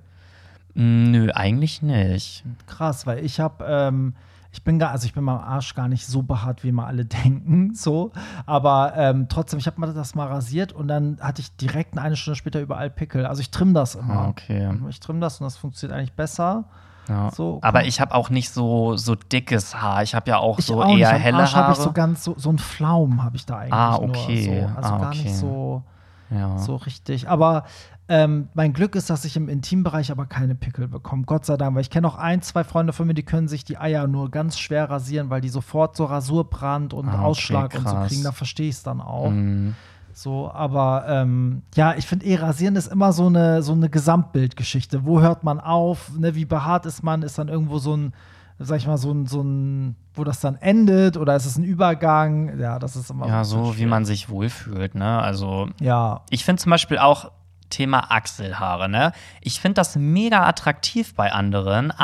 [0.74, 2.44] mh, nö, eigentlich nicht.
[2.66, 4.16] Krass, weil ich habe, ähm,
[4.52, 7.06] ich bin gar, also ich bin beim Arsch gar nicht so behaart, wie immer alle
[7.24, 8.12] denken, so.
[8.48, 12.16] Aber ähm, trotzdem, ich habe mal das mal rasiert und dann hatte ich direkt eine
[12.16, 13.26] Stunde später überall Pickel.
[13.26, 14.30] Also ich trimm das immer.
[14.30, 14.72] Okay.
[14.90, 16.64] Ich trimm das und das funktioniert eigentlich besser.
[17.08, 17.32] Ja.
[17.32, 20.04] So, aber ich habe auch nicht so, so dickes Haar.
[20.04, 21.78] Ich habe ja auch Ich so auch eher helle Arsch habe Haare.
[21.78, 24.44] ich so ganz so, so ein Flaum habe ich da eigentlich Ah, nur okay.
[24.70, 24.76] so.
[24.76, 25.24] Also Ah, gar okay.
[25.24, 25.84] nicht so,
[26.30, 26.58] ja.
[26.58, 27.30] so richtig.
[27.30, 27.64] Aber
[28.10, 31.24] ähm, mein Glück ist, dass ich im Intimbereich aber keine Pickel bekomme.
[31.26, 33.66] Gott sei Dank, weil ich kenne auch ein, zwei Freunde von mir, die können sich
[33.66, 37.74] die Eier nur ganz schwer rasieren, weil die sofort so Rasurbrand und Ah, okay, Ausschlag
[37.76, 38.08] und so krass.
[38.10, 38.24] kriegen.
[38.24, 39.30] Da verstehe ich es dann auch.
[39.30, 39.76] Mhm.
[40.18, 45.06] So, aber ähm, ja, ich finde eh, Rasieren ist immer so eine, so eine Gesamtbildgeschichte.
[45.06, 46.10] Wo hört man auf?
[46.18, 47.22] Ne, wie behaart ist man?
[47.22, 48.14] Ist dann irgendwo so ein,
[48.58, 51.18] sag ich mal, so ein, so ein, wo das dann endet?
[51.18, 52.58] Oder ist es ein Übergang?
[52.60, 55.22] Ja, das ist immer Ja, so wie man sich wohlfühlt, ne?
[55.22, 57.30] Also Ja, ich finde zum Beispiel auch
[57.70, 59.12] Thema Achselhaare, ne?
[59.42, 62.02] Ich finde das mega attraktiv bei anderen, Mhm.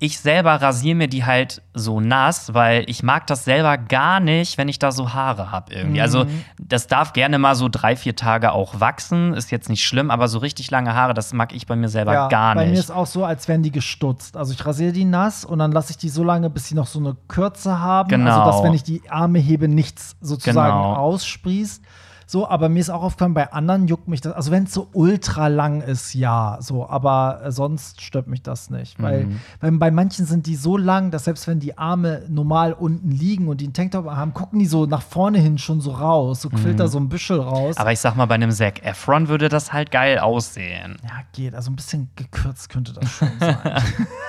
[0.00, 4.56] Ich selber rasiere mir die halt so nass, weil ich mag das selber gar nicht,
[4.56, 6.00] wenn ich da so Haare habe irgendwie.
[6.00, 6.44] Also Mhm.
[6.60, 10.28] das darf gerne mal so drei, vier Tage auch wachsen, ist jetzt nicht schlimm, aber
[10.28, 12.74] so richtig lange Haare, das mag ich bei mir selber ja gar bei nicht.
[12.74, 14.36] mir ist auch so, als wären die gestutzt.
[14.36, 16.86] Also ich rasiere die nass und dann lasse ich die so lange, bis sie noch
[16.86, 18.08] so eine Kürze haben.
[18.08, 18.30] Genau.
[18.30, 20.94] Also dass, wenn ich die Arme hebe, nichts sozusagen Genau.
[20.94, 21.82] aussprießt.
[22.30, 24.34] So, aber mir ist auch aufgefallen, bei anderen juckt mich das.
[24.34, 28.68] Also wenn es so ultra lang ist, ja, so, aber äh, sonst stört mich das
[28.68, 29.00] nicht.
[29.02, 29.40] Weil, Mhm.
[29.62, 33.48] weil bei manchen sind die so lang, dass selbst wenn die Arme normal unten liegen
[33.48, 36.42] und die einen Tanktop haben, gucken die so nach vorne hin schon so raus.
[36.42, 37.76] So quillt da so ein Büschel raus.
[37.76, 37.80] Mhm.
[37.80, 40.96] aber ich sag mal, bei einem Zac Efron würde das halt geil aussehen.
[41.04, 41.54] Ja, geht.
[41.54, 43.56] Also ein bisschen gekürzt könnte das schon sein.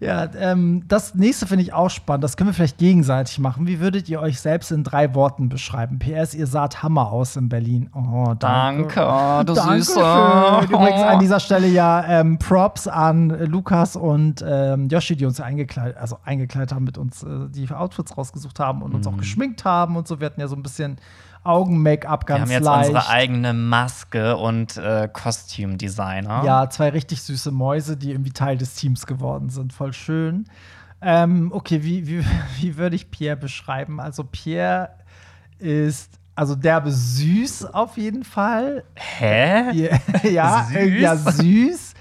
[0.00, 2.24] ja, ähm, das nächste finde ich auch spannend.
[2.24, 3.66] Das können wir vielleicht gegenseitig machen.
[3.66, 5.98] Wie würdet ihr euch selbst in drei Worten beschreiben?
[5.98, 7.90] PS, ihr saht Hammer aus in Berlin.
[7.94, 8.94] Oh, danke.
[8.94, 9.82] Danke, oh, du Dankeschön.
[9.82, 10.00] Süße.
[10.70, 15.40] Übrigens an dieser Stelle ja ähm, Props an äh, Lukas und ähm, Yoshi, die uns
[15.40, 19.12] eingekleidet, also eingekleidet haben, mit uns äh, die Outfits rausgesucht haben und uns Mhm.
[19.14, 20.20] auch geschminkt haben und so.
[20.20, 20.96] Wir hatten ja so ein bisschen
[21.44, 22.88] Augen-Make-up Wir ganz haben jetzt leicht.
[22.90, 26.42] unsere eigene Maske und äh, Kostümdesigner.
[26.44, 29.72] Ja, zwei richtig süße Mäuse, die irgendwie Teil des Teams geworden sind.
[29.72, 30.44] Voll schön.
[31.00, 32.24] Ähm, okay, wie, wie,
[32.60, 33.98] wie würde ich Pierre beschreiben?
[34.00, 34.90] Also, Pierre
[35.62, 38.84] ist also derbe süß auf jeden Fall.
[38.94, 39.70] Hä?
[39.72, 39.98] Ja,
[40.28, 40.76] ja, Süß?
[40.76, 41.94] äh, ja süß.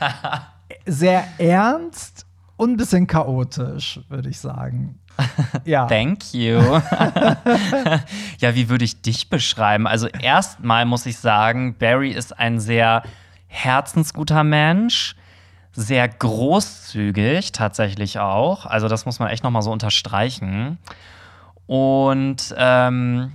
[0.86, 4.98] Sehr ernst und ein bisschen chaotisch, würde ich sagen.
[5.64, 5.86] Ja.
[5.86, 6.60] Thank you.
[8.38, 9.86] ja, wie würde ich dich beschreiben?
[9.86, 13.02] Also erstmal muss ich sagen, Barry ist ein sehr
[13.46, 15.16] herzensguter Mensch,
[15.72, 18.66] sehr großzügig tatsächlich auch.
[18.66, 20.78] Also das muss man echt noch mal so unterstreichen.
[21.66, 23.32] Und ähm,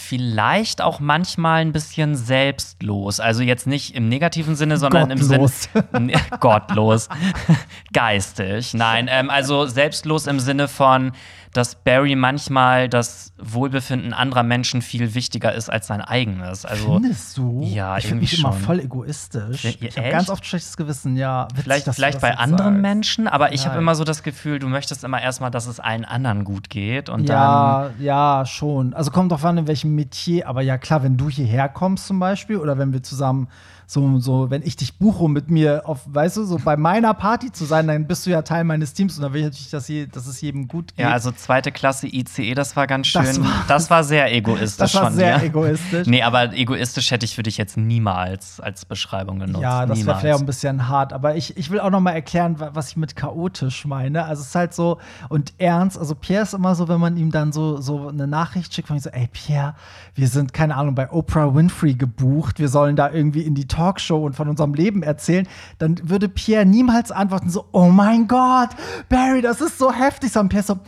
[0.00, 3.20] vielleicht auch manchmal ein bisschen selbstlos.
[3.20, 5.68] Also jetzt nicht im negativen Sinne, sondern Gottlos.
[5.74, 7.08] im Sinne gottlos,
[7.92, 8.74] geistig.
[8.74, 11.12] Nein, ähm, also selbstlos im Sinne von,
[11.52, 16.64] dass Barry manchmal das Wohlbefinden anderer Menschen viel wichtiger ist als sein eigenes.
[16.64, 17.62] Also Findest du?
[17.64, 18.60] Ja, ich finde mich immer schon.
[18.62, 19.64] voll egoistisch.
[19.64, 21.48] Ja, ich habe ganz oft schlechtes Gewissen, ja.
[21.50, 22.82] Witzig, vielleicht, vielleicht bei anderen sagst.
[22.82, 23.80] Menschen, aber ich habe Ja.
[23.80, 27.28] immer so das Gefühl, du möchtest immer erstmal, dass es allen anderen gut geht und
[27.28, 27.92] dann.
[27.98, 28.94] Ja, ja, schon.
[28.94, 30.46] Also kommt drauf an, in welchem Metier.
[30.46, 33.48] Aber ja, klar, wenn du hierher kommst zum Beispiel oder wenn wir zusammen
[33.92, 37.12] so, so, wenn ich dich buche, um mit mir auf, weißt du, so bei meiner
[37.12, 39.70] Party zu sein, dann bist du ja Teil meines Teams und dann will ich natürlich,
[39.70, 41.00] dass, je, dass es jedem gut geht.
[41.04, 43.22] Ja, also zweite Klasse ICE, das war ganz schön.
[43.24, 45.46] Das Das war- war, sehr egoistisch das war von sehr dir.
[45.46, 46.06] egoistisch.
[46.06, 49.62] Nee, aber egoistisch hätte ich für dich jetzt niemals als Beschreibung genutzt.
[49.62, 51.12] Ja, das wäre vielleicht auch ein bisschen hart.
[51.12, 54.24] Aber ich, ich will auch noch mal erklären, wa- was ich mit chaotisch meine.
[54.24, 55.98] Also es ist halt so und ernst.
[55.98, 58.96] Also Pierre ist immer so, wenn man ihm dann so, so eine Nachricht schickt, von
[58.96, 59.74] ihm so, ey Pierre,
[60.14, 62.58] wir sind, keine Ahnung, bei Oprah Winfrey gebucht.
[62.60, 65.48] Wir sollen da irgendwie in die Talkshow und von unserem Leben erzählen.
[65.78, 68.70] Dann würde Pierre niemals antworten so, oh mein Gott,
[69.08, 70.32] Barry, das ist so heftig.
[70.32, 70.78] Sondern Pierre so,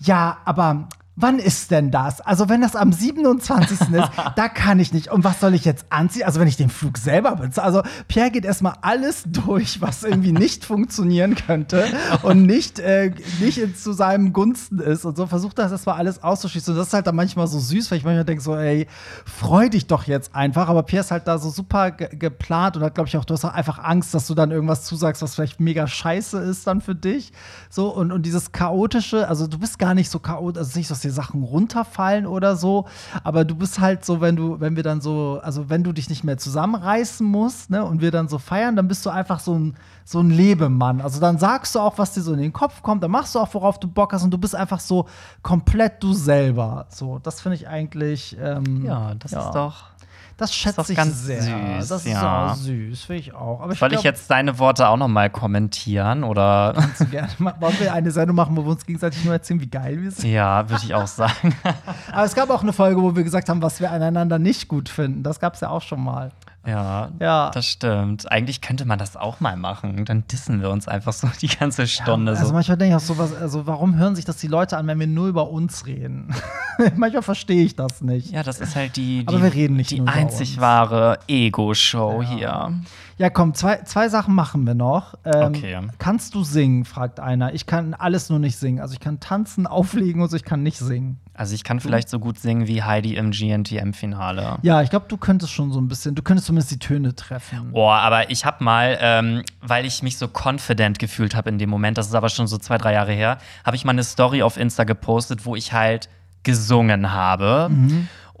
[0.00, 2.22] ja, aber Wann ist denn das?
[2.22, 3.80] Also, wenn das am 27.
[3.80, 3.90] ist,
[4.36, 5.12] da kann ich nicht.
[5.12, 6.24] Und was soll ich jetzt anziehen?
[6.24, 7.66] Also, wenn ich den Flug selber bezahle.
[7.66, 11.84] Also, Pierre geht erstmal alles durch, was irgendwie nicht funktionieren könnte
[12.22, 15.04] und nicht, äh, nicht zu seinem Gunsten ist.
[15.04, 16.72] Und so versucht das erstmal alles auszuschließen.
[16.72, 18.86] Und das ist halt dann manchmal so süß, weil ich manchmal denke so, ey,
[19.26, 20.68] freu dich doch jetzt einfach.
[20.68, 23.34] Aber Pierre ist halt da so super ge geplant und hat, glaube ich, auch, du
[23.34, 26.80] hast auch einfach Angst, dass du dann irgendwas zusagst, was vielleicht mega scheiße ist dann
[26.80, 27.32] für dich.
[27.68, 31.01] So, und, und dieses chaotische, also du bist gar nicht so chaotisch, also nicht so
[31.02, 32.86] dir Sachen runterfallen oder so.
[33.24, 36.08] Aber du bist halt so, wenn du, wenn wir dann so, also wenn du dich
[36.08, 39.58] nicht mehr zusammenreißen musst, ne, und wir dann so feiern, dann bist du einfach so
[39.58, 39.74] ein,
[40.04, 41.00] so ein Lebemann.
[41.00, 43.38] Also dann sagst du auch, was dir so in den Kopf kommt, dann machst du
[43.38, 45.06] auch, worauf du Bock hast und du bist einfach so
[45.42, 46.86] komplett du selber.
[46.88, 48.36] So, das finde ich eigentlich.
[48.40, 49.46] Ähm, ja, das ja.
[49.46, 49.92] ist doch
[50.36, 51.42] das schätze ich ganz sehr.
[51.42, 52.52] Süß, das ist ja.
[52.52, 53.60] auch süß, finde ich auch.
[53.60, 56.74] Aber ich Soll glaub, ich jetzt deine Worte auch noch mal kommentieren oder?
[56.74, 57.28] Kannst gerne.
[57.38, 60.30] Wollen wir eine Sendung machen, wo wir uns gegenseitig nur erzählen, wie geil wir sind?
[60.30, 61.54] Ja, würde ich auch sagen.
[62.12, 64.88] Aber es gab auch eine Folge, wo wir gesagt haben, was wir aneinander nicht gut
[64.88, 65.22] finden.
[65.22, 66.30] Das gab es ja auch schon mal.
[66.64, 67.50] Ja, Ja.
[67.50, 68.30] das stimmt.
[68.30, 70.04] Eigentlich könnte man das auch mal machen.
[70.04, 72.32] Dann dissen wir uns einfach so die ganze Stunde.
[72.32, 72.54] Ja, also so.
[72.54, 75.00] manchmal denke ich auch so, was, also warum hören sich das die Leute an, wenn
[75.00, 76.32] wir nur über uns reden?
[76.96, 78.30] manchmal verstehe ich das nicht.
[78.30, 82.28] Ja, das ist halt die, die, Aber wir reden nicht die einzig wahre Ego-Show Ja.
[82.28, 82.72] hier.
[83.18, 85.14] Ja, komm, zwei, zwei Sachen machen wir noch.
[85.24, 85.78] Ähm, Okay.
[85.98, 87.52] Kannst du singen, fragt einer.
[87.54, 88.80] Ich kann alles nur nicht singen.
[88.80, 91.18] Also ich kann tanzen, auflegen und so, ich kann nicht singen.
[91.34, 94.58] Also ich kann vielleicht so gut singen wie Heidi im GNTM-Finale.
[94.62, 97.70] Ja, ich glaube, du könntest schon so ein bisschen, du könntest zumindest die Töne treffen.
[97.72, 101.70] Oh, aber ich hab mal, ähm, weil ich mich so confident gefühlt habe in dem
[101.70, 104.42] Moment, das ist aber schon so zwei, drei Jahre her, habe ich mal eine Story
[104.42, 106.08] auf Insta gepostet, wo ich halt
[106.42, 107.70] gesungen habe.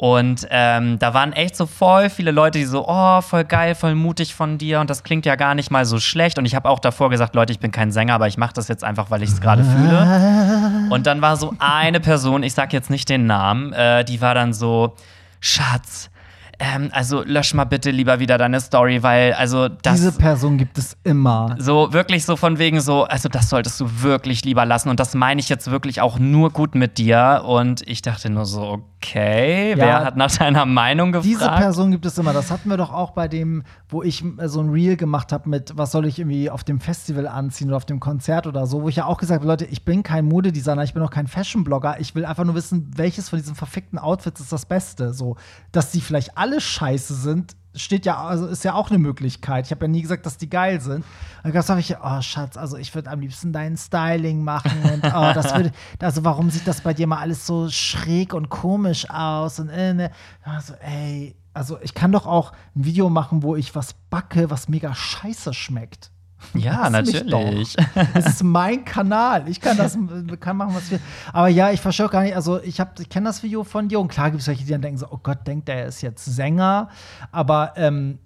[0.02, 3.94] Und ähm, da waren echt so voll viele Leute, die so, oh, voll geil, voll
[3.94, 6.40] mutig von dir und das klingt ja gar nicht mal so schlecht.
[6.40, 8.66] Und ich habe auch davor gesagt, Leute, ich bin kein Sänger, aber ich mache das
[8.66, 10.88] jetzt einfach, weil ich es gerade fühle.
[10.90, 14.34] Und dann war so eine Person, ich sag jetzt nicht den Namen, äh, die war
[14.34, 14.96] dann so,
[15.38, 16.10] Schatz,
[16.58, 20.78] ähm, also lösch mal bitte lieber wieder deine Story, weil also das Diese Person gibt
[20.78, 21.54] es immer.
[21.58, 25.14] so wirklich so von wegen so, also das solltest du wirklich lieber lassen und das
[25.14, 29.70] meine ich jetzt wirklich auch nur gut mit dir und ich dachte nur so, okay,
[29.70, 29.76] Ja.
[29.76, 31.26] wer hat nach deiner Meinung gefragt?
[31.26, 32.32] Diese Person gibt es immer.
[32.32, 35.48] Das hatten wir doch auch bei dem, wo ich äh, so ein Reel gemacht habe
[35.48, 38.82] mit, was soll ich irgendwie auf dem Festival anziehen oder auf dem Konzert oder so,
[38.82, 41.26] wo ich ja auch gesagt habe, Leute, ich bin kein Modedesigner, ich bin auch kein
[41.26, 41.96] Fashion-Blogger.
[42.00, 45.12] Ich will einfach nur wissen, welches von diesen verfickten Outfits ist das Beste.
[45.12, 45.36] So,
[45.72, 49.66] dass die vielleicht alle scheiße sind, steht ja, also ist ja auch eine Möglichkeit.
[49.66, 51.04] Ich habe ja nie gesagt, dass die geil sind.
[51.42, 55.04] Und dann sage ich, oh Schatz, also ich würde am liebsten dein Styling machen und
[55.04, 59.08] oh, das würde, also warum sieht das bei dir mal alles so schräg und komisch
[59.10, 60.10] aus und äh, ne.
[60.42, 64.68] Also ey, also ich kann doch auch ein Video machen, wo ich was backe, was
[64.68, 66.10] mega scheiße schmeckt.
[66.54, 67.76] Ja, natürlich.
[68.14, 69.48] Es ist mein Kanal.
[69.48, 69.96] Ich kann das
[70.40, 71.00] kann machen, was wir.
[71.32, 72.36] Aber ja, ich verstehe auch gar nicht.
[72.36, 74.70] Also ich habe, ich kenne das Video von dir und klar gibt es welche, die
[74.70, 76.88] dann denken so, oh Gott, denkt der ist jetzt Sänger.
[77.30, 78.18] Aber ähm,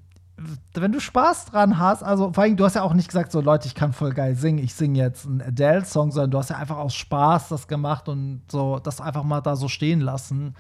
[0.75, 3.41] wenn du Spaß dran hast, also vor allem, du hast ja auch nicht gesagt, so
[3.41, 6.57] Leute, ich kann voll geil singen, ich singe jetzt einen Adele-Song, sondern du hast ja
[6.57, 10.55] einfach aus Spaß das gemacht und so das einfach mal da so stehen lassen.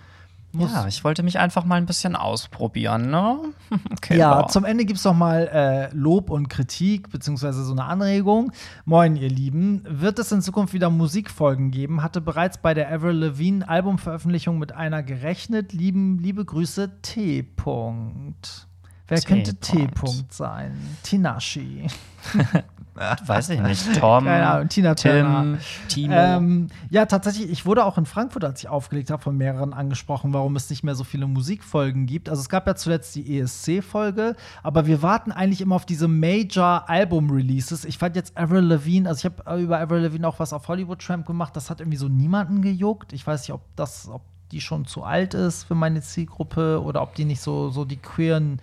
[0.57, 3.38] Muss- Ja, ich wollte mich einfach mal ein bisschen ausprobieren, ne?
[3.92, 4.50] Okay, Ja, wow.
[4.50, 8.52] zum Ende gibt es noch mal äh, Lob und Kritik, beziehungsweise so eine Anregung.
[8.84, 9.82] Moin, ihr Lieben.
[9.88, 12.02] Wird es in Zukunft wieder Musikfolgen geben?
[12.02, 15.72] Hatte bereits bei der Avril Lavigne Albumveröffentlichung mit einer gerechnet.
[15.72, 17.44] Lieben, liebe Grüße, T.
[17.57, 18.66] -Punkt.
[19.09, 19.26] Wer T.
[19.26, 19.86] könnte T.
[19.88, 19.98] Punkt.
[19.98, 20.76] -Punkt sein?
[21.02, 21.86] Tinashi.
[22.97, 23.94] Weiß ich nicht.
[24.01, 25.42] Tom, Keine Ahnung, Tina Turner.
[25.42, 26.14] Tim, Timo.
[26.14, 30.32] Ähm, ja, tatsächlich, ich wurde auch in Frankfurt, als ich aufgelegt habe, von mehreren angesprochen,
[30.32, 32.28] warum es nicht mehr so viele Musikfolgen gibt.
[32.28, 37.84] Also es gab ja zuletzt die ESC-Folge, aber wir warten eigentlich immer auf diese Major-Album-Releases.
[37.84, 41.01] Ich fand jetzt Avril Lavigne, also ich habe über Avril Lavigne auch was auf Hollywood
[41.01, 43.12] Tramp gemacht, das hat irgendwie so niemanden gejuckt.
[43.12, 44.22] Ich weiß nicht, ob das, ob
[44.53, 47.97] die schon zu alt ist für meine Zielgruppe oder ob die nicht so, so die
[47.97, 48.61] queeren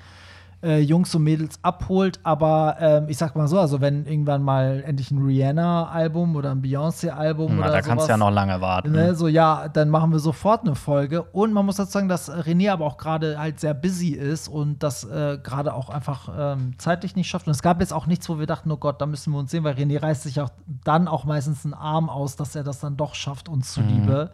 [0.63, 2.19] äh, Jungs und Mädels abholt.
[2.23, 6.61] Aber ähm, ich sag mal so, also wenn irgendwann mal endlich ein Rihanna-Album oder ein
[6.61, 8.91] Beyoncé-Album Na, oder da kannst sowas, du ja noch lange warten.
[8.91, 11.23] Ne, so, ja, dann machen wir sofort eine Folge.
[11.23, 14.81] Und man muss dazu sagen, dass René aber auch gerade halt sehr busy ist und
[14.83, 17.47] das äh, gerade auch einfach ähm, zeitlich nicht schafft.
[17.47, 19.51] Und es gab jetzt auch nichts, wo wir dachten, oh Gott, da müssen wir uns
[19.51, 20.49] sehen, weil René reißt sich auch
[20.83, 24.31] dann auch meistens einen Arm aus, dass er das dann doch schafft, uns zuliebe.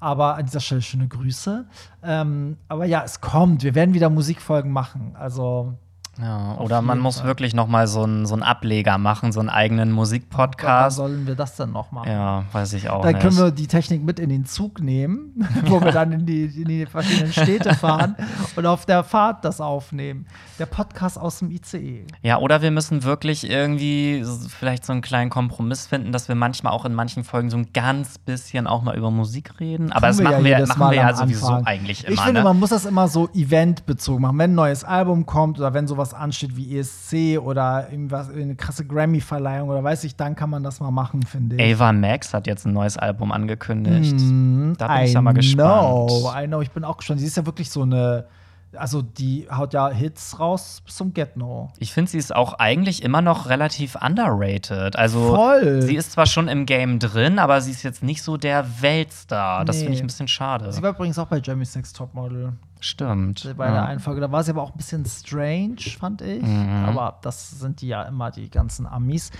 [0.00, 1.66] Aber an dieser Stelle schöne Grüße.
[2.02, 3.62] Ähm, aber ja, es kommt.
[3.62, 5.16] Wir werden wieder Musikfolgen machen.
[5.16, 5.74] Also
[6.20, 7.26] Ja, oder man muss Fall.
[7.26, 10.96] wirklich noch mal so einen so einen Ableger machen, so einen eigenen Musikpodcast.
[10.96, 12.10] sollen wir das denn noch machen?
[12.10, 13.22] Ja, weiß ich auch Dann nicht.
[13.22, 16.68] können wir die Technik mit in den Zug nehmen, wo wir dann in die, in
[16.68, 18.16] die verschiedenen Städte fahren
[18.56, 20.26] und auf der Fahrt das aufnehmen.
[20.58, 22.04] Der Podcast aus dem ICE.
[22.22, 26.72] ja, oder wir müssen wirklich irgendwie vielleicht so einen kleinen Kompromiss finden, dass wir manchmal
[26.72, 29.92] auch in manchen Folgen so ein ganz bisschen auch mal über Musik reden.
[29.92, 31.66] Aber das wir machen ja wir, jedes machen wir ja sowieso Anfang.
[31.66, 32.14] eigentlich immer.
[32.14, 32.44] Ich finde, ne?
[32.44, 34.38] man muss das immer so eventbezogen machen.
[34.38, 38.84] Wenn ein neues Album kommt oder wenn sowas ansteht wie ESC oder irgendwas, eine krasse
[38.86, 41.74] Grammy-Verleihung oder weiß ich, dann kann man das mal machen, finde ich.
[41.74, 44.16] Ava Max hat jetzt ein neues Album angekündigt.
[44.18, 46.08] Mm, Da bin ich I ja mal gespannt.
[46.10, 47.20] Know, I know, ich bin auch gespannt.
[47.20, 48.26] Sie ist ja wirklich so eine,
[48.76, 51.70] also die haut ja Hits raus bis zum Get-No.
[51.78, 54.94] Ich finde, sie ist auch eigentlich immer noch relativ underrated.
[54.96, 55.80] Also, Voll.
[55.82, 59.64] sie ist zwar schon im Game drin, aber sie ist jetzt nicht so der Weltstar.
[59.64, 60.04] Das finde ich Nee.
[60.04, 60.70] ein bisschen schade.
[60.72, 63.54] Sie war übrigens auch bei Jeremy's Next Topmodel Stimmt.
[63.56, 63.84] bei der ja.
[63.84, 64.20] einen Folge.
[64.20, 66.42] Da war sie aber auch ein bisschen strange, fand ich.
[66.42, 66.84] Mhm.
[66.86, 69.30] Aber das sind die ja immer, die ganzen Amis.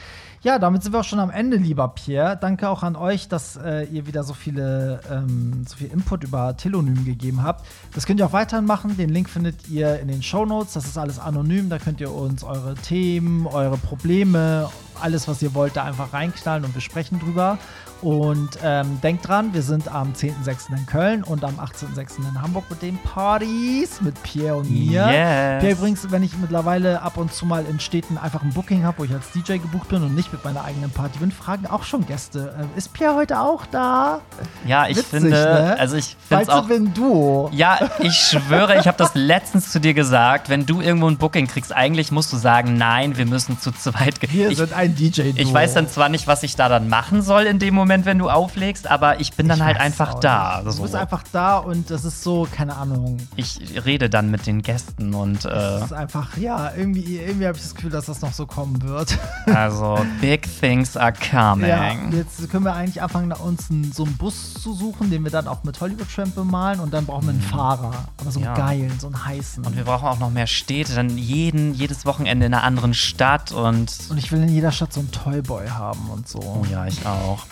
[0.43, 2.36] Ja, damit sind wir auch schon am Ende, lieber Pierre.
[2.36, 6.57] Danke auch an euch, dass äh, ihr wieder so viele, ähm, so viel Input über
[6.57, 7.66] Telonym gegeben habt.
[7.95, 8.97] Das könnt ihr auch weiterhin machen.
[8.97, 10.74] Den Link findet ihr in den Show Notes.
[10.74, 11.68] Das ist alles anonym.
[11.68, 14.68] Da könnt ihr uns eure Themen, eure Probleme,
[15.01, 17.59] alles, was ihr wollt, da einfach reinknallen und wir sprechen drüber.
[18.01, 20.76] Und ähm, denkt dran, wir sind am 10.06.
[20.76, 22.18] in Köln und am 18.06.
[22.18, 25.03] in Hamburg mit den Partys mit Pierre und mir.
[25.07, 25.61] Yes.
[25.61, 28.99] Pierre übrigens, wenn ich mittlerweile ab und zu mal in Städten einfach ein Booking habe,
[28.99, 31.82] wo ich als DJ gebucht bin und nicht mit meiner eigenen Party bin, fragen auch
[31.82, 34.20] schon Gäste, äh, ist Pierre heute auch da?
[34.66, 35.76] Ja, ich Witzig, finde, ne?
[35.78, 36.68] also ich finde es auch.
[36.68, 37.51] wir ein Duo.
[37.53, 40.49] Ja, ich schwöre, ich habe das letztens zu dir gesagt.
[40.49, 44.20] Wenn du irgendwo ein Booking kriegst, eigentlich musst du sagen, nein, wir müssen zu zweit
[44.20, 44.30] gehen.
[44.32, 45.32] Wir Ich, sind ein DJ-Duo.
[45.36, 48.18] ich weiß dann zwar nicht, was ich da dann machen soll in dem Moment, wenn
[48.18, 50.62] du auflegst, aber ich bin dann Ich halt weiß einfach da.
[50.64, 50.72] So.
[50.76, 53.16] Du bist einfach da und das ist so, keine Ahnung.
[53.36, 57.57] ich rede dann mit den Gästen und äh, Das ist einfach, ja, irgendwie, irgendwie habe
[57.57, 59.16] ich das Gefühl, dass das noch so kommen wird.
[59.47, 61.68] also big things are coming.
[61.68, 65.30] Ja, jetzt können wir eigentlich anfangen, uns einen, so einen Bus zu suchen, den wir
[65.30, 68.09] dann auch mit Hollywood Tramp bemalen und dann brauchen wir einen Fahrer.
[68.20, 68.57] Aber so einen Mhm.
[68.57, 68.66] Ja.
[68.66, 69.64] geilen, so einen heißen.
[69.66, 73.53] Und wir brauchen auch noch mehr Städte, dann jeden, jedes Wochenende in einer anderen Stadt
[73.53, 76.39] und Und ich will in jeder Stadt so einen Toyboy haben und so.
[76.41, 77.45] oh ja, ich auch.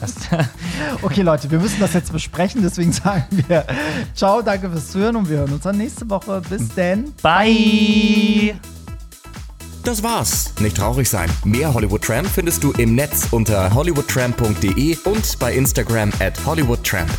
[0.00, 0.14] Das,
[1.02, 3.64] Okay, Leute, wir müssen das jetzt besprechen, deswegen sagen wir
[4.14, 6.42] Ciao, danke fürs Zuhören und wir hören uns dann nächste Woche.
[6.48, 7.12] Bis denn.
[7.22, 8.54] bye!
[9.84, 10.52] Das war's.
[10.60, 11.28] Nicht traurig sein.
[11.44, 17.10] Mehr Hollywood Tramp findest du im Netz unter hollywoodtramp.de und bei Instagram at hollywoodtramp.